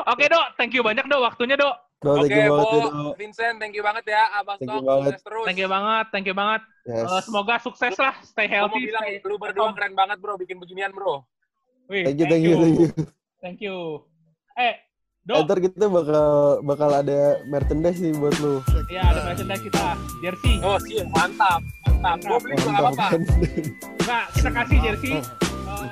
Oke, 0.06 0.24
Do. 0.26 0.40
Thank 0.54 0.72
you 0.72 0.82
banyak, 0.82 1.04
Do. 1.04 1.18
Waktunya, 1.20 1.56
Do. 1.56 1.70
Bro, 1.98 2.22
Oke, 2.22 2.30
thank 2.30 2.38
you 2.38 2.52
banget, 2.52 2.62
Bo, 2.62 2.78
ya, 2.78 2.86
Do. 2.86 3.10
Vincent, 3.16 3.56
thank 3.58 3.74
you 3.74 3.82
banget 3.82 4.04
ya. 4.06 4.22
Abang 4.32 4.54
Thank 4.56 4.70
you 4.70 4.78
Stok, 4.78 4.86
banget. 4.86 5.02
sukses 5.08 5.22
terus. 5.24 5.44
Thank 5.44 5.58
you 5.58 5.68
banget. 5.68 6.06
Thank 6.10 6.26
you 6.26 6.36
banget. 6.36 6.60
Yes. 6.84 7.04
Eh, 7.04 7.22
semoga 7.22 7.54
sukses 7.58 7.94
lah. 7.96 8.14
Stay 8.22 8.46
healthy. 8.46 8.82
bilang, 8.86 9.04
stay- 9.04 9.22
lu 9.22 9.34
berdua 9.36 9.74
keren 9.74 9.92
banget, 9.92 10.18
bro. 10.18 10.34
Bikin 10.34 10.56
beginian, 10.56 10.90
bro. 10.90 11.26
Wih, 11.86 12.04
Thank 12.04 12.18
you, 12.18 12.26
thank 12.28 12.44
you, 12.44 12.54
thank 12.54 12.76
you. 12.76 12.88
Thank 13.38 13.58
you. 13.60 13.76
Eh, 14.54 14.74
Do. 15.20 15.44
Ntar 15.44 15.60
kita 15.60 15.86
bakal 15.86 16.26
bakal 16.62 16.90
ada 16.90 17.18
merchandise 17.44 17.98
nih 17.98 18.16
buat 18.16 18.32
lu. 18.38 18.64
Ya, 18.88 19.04
ada 19.04 19.20
merchandise 19.24 19.60
kita. 19.60 19.92
Jersey. 20.20 20.56
Oh, 20.58 20.80
sih, 20.80 21.04
mantap. 21.10 21.60
Mantap. 21.84 22.16
Gua 22.24 22.38
beli 22.40 22.56
nggak 22.56 22.72
Mantap 22.72 22.94
apa-apa. 22.94 23.06
Enggak, 23.98 24.24
kita 24.32 24.48
kasih 24.54 24.78
jersey. 24.80 25.12
Eh, 25.18 25.90